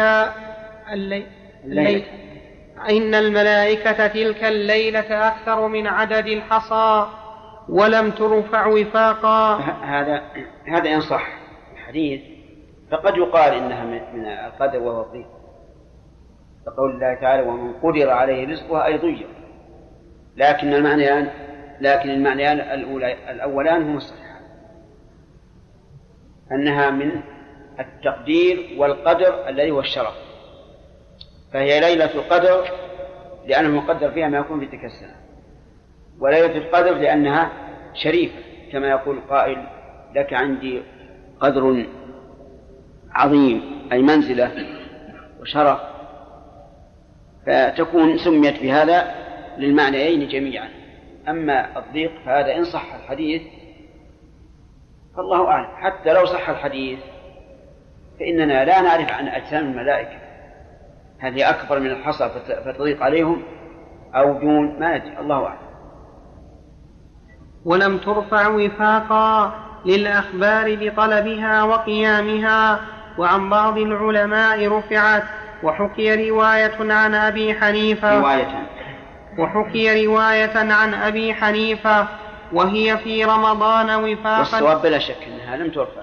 [0.93, 1.27] الليلة,
[1.65, 2.05] الليلة.
[2.91, 7.07] إن الملائكة تلك الليلة أكثر من عدد الحصى
[7.69, 9.57] ولم ترفع وفاقا.
[9.85, 10.23] هذا
[10.67, 11.27] هذا إن صح.
[11.73, 12.21] الحديث
[12.91, 15.27] فقد يقال إنها من القدر وهو الضيق.
[16.67, 19.29] كقول الله تعالى ومن قدر عليه رزقها أي ضيق.
[20.37, 21.31] لكن المعنيان
[21.81, 22.61] لكن المعنيان
[23.29, 24.43] الأولان هما الصحيحان.
[26.53, 27.23] أنها من
[27.81, 30.15] التقدير والقدر الذي هو الشرف.
[31.53, 32.65] فهي ليلة القدر
[33.47, 35.17] لأنه مقدر فيها ما يكون في تلك السنة
[36.21, 37.51] وليلة القدر لأنها
[37.95, 38.39] شريفة
[38.73, 39.67] كما يقول قائل
[40.15, 40.83] لك عندي
[41.41, 41.87] قدر
[43.11, 44.67] عظيم أي منزلة
[45.41, 45.81] وشرف.
[47.47, 49.15] فتكون سميت بهذا
[49.59, 50.69] للمعنيين جميعا.
[51.29, 53.43] أما الضيق فهذا إن صح الحديث
[55.17, 55.77] فالله أعلم.
[55.77, 56.99] حتى لو صح الحديث
[58.23, 60.19] فإننا لا نعرف عن أجسام الملائكة.
[61.19, 62.31] هل هي أكبر من الحصى
[62.65, 63.43] فتضيق عليهم
[64.15, 65.59] أو دون ما ندري الله أعلم.
[67.65, 69.55] ولم ترفع وفاقا
[69.87, 72.81] للأخبار بطلبها وقيامها
[73.19, 75.25] وعن بعض العلماء رفعت
[75.63, 78.21] وحكي رواية عن أبي حنيفة.
[78.21, 78.67] رواية.
[79.39, 82.09] وحكي رواية عن أبي حنيفة
[82.53, 84.39] وهي في رمضان وفاقا.
[84.39, 86.03] والصواب بلا شك أنها لم ترفع.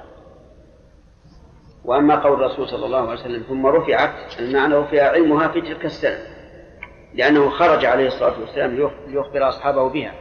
[1.89, 6.17] وأما قول الرسول صلى الله عليه وسلم ثم رفعت المعنى رفع علمها في تلك السنة
[7.13, 10.13] لأنه خرج عليه الصلاة والسلام ليخبر أصحابه بها.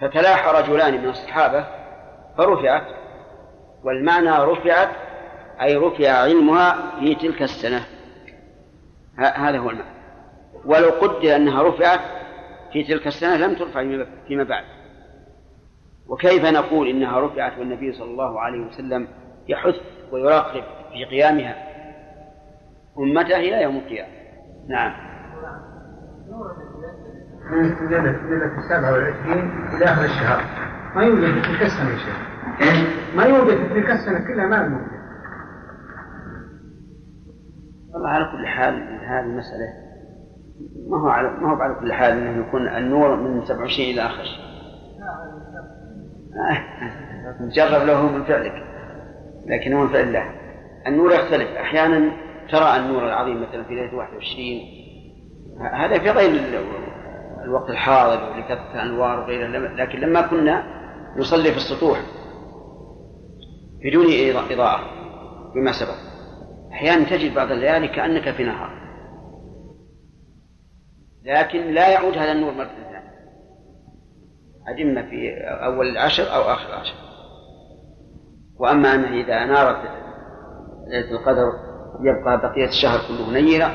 [0.00, 1.64] فتلاحى رجلان من الصحابة
[2.38, 2.86] فرفعت
[3.84, 4.88] والمعنى رفعت
[5.62, 7.80] أي رفع علمها في تلك السنة.
[9.18, 9.90] هذا هو المعنى.
[10.64, 12.00] ولو قدر أنها رفعت
[12.72, 14.64] في تلك السنة لم ترفع فيما بعد.
[16.06, 19.08] وكيف نقول إنها رفعت والنبي صلى الله عليه وسلم
[19.48, 19.76] يحث
[20.12, 21.54] ويراقب في قيامها.
[22.98, 24.08] أمته إلى يوم القيامة.
[24.68, 24.92] نعم.
[27.50, 30.42] من ليلة السابعة والعشرين إلى آخر الشهر
[30.94, 32.28] ما يوجد في تلك السنة يا شيخ.
[33.16, 34.98] ما يوجد في تلك السنة كلها ما يوجد
[37.92, 38.74] والله على كل حال
[39.04, 39.88] هذه المسألة
[40.88, 44.24] ما هو على ما هو على كل حال إنه يكون النور من 27 إلى آخر.
[44.24, 44.48] شيء.
[47.56, 48.64] جرب له من فعلك
[49.46, 50.24] لكن هو من فعل الله.
[50.88, 51.48] النور يختلف.
[51.50, 52.12] أحيانا
[52.50, 54.78] ترى النور العظيم مثلا في ليلة 21
[55.72, 56.30] هذا في غير
[57.44, 60.64] الوقت الحاضر لكثرة الأنوار وغيره لكن لما كنا
[61.16, 62.00] نصلي في السطوح
[63.84, 64.06] بدون
[64.50, 64.80] إضاءة
[65.54, 65.94] بما سبق.
[66.72, 68.78] أحيانا تجد بعض الليالي كأنك في نهار.
[71.24, 72.88] لكن لا يعود هذا النور مرة ثانية.
[74.68, 76.94] أجمة في أول العشر أو آخر العشر.
[78.58, 80.07] وأما أنه إذا أنارت
[80.88, 81.52] ليلة القدر
[82.00, 83.74] يبقى بقية الشهر كله نيرة.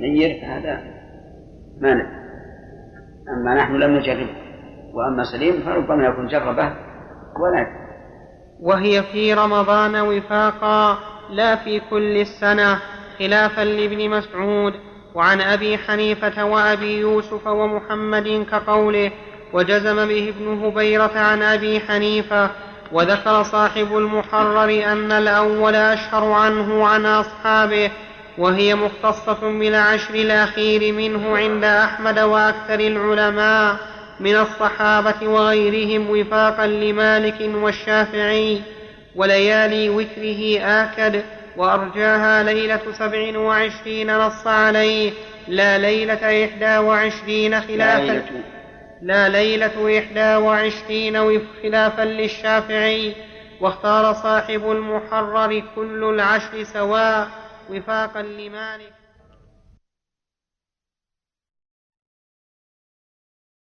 [0.00, 0.80] نير فهذا
[1.80, 2.22] ما ندري
[3.36, 4.36] أما نحن لم نجربه
[4.94, 6.72] وأما سليم فربما يكون جربه
[7.40, 7.66] ولا
[8.60, 10.98] وهي في رمضان وفاقا
[11.30, 12.78] لا في كل السنة
[13.18, 14.72] خلافا لابن مسعود.
[15.14, 19.10] وعن أبي حنيفة وأبي يوسف ومحمد كقوله
[19.52, 22.50] وجزم به ابن هبيرة عن أبي حنيفة
[22.92, 27.90] وذكر صاحب المحرر أن الأول أشهر عنه عن أصحابه
[28.38, 33.76] وهي مختصة بالعشر الأخير منه عند أحمد وأكثر العلماء
[34.20, 38.60] من الصحابة وغيرهم وفاقا لمالك والشافعي.
[39.16, 41.22] وليالي وتره آكد
[41.56, 45.12] وأرجاها ليلة سبع وعشرين نص عليه
[45.48, 48.22] لا ليلة إحدى وعشرين خلافا.
[49.02, 51.16] لا ليلة إحدى وعشرين
[51.62, 53.14] خلافا للشافعي
[53.60, 57.28] واختار صاحب المحرر كل العشر سواء
[57.70, 59.01] وفاقا لمالك.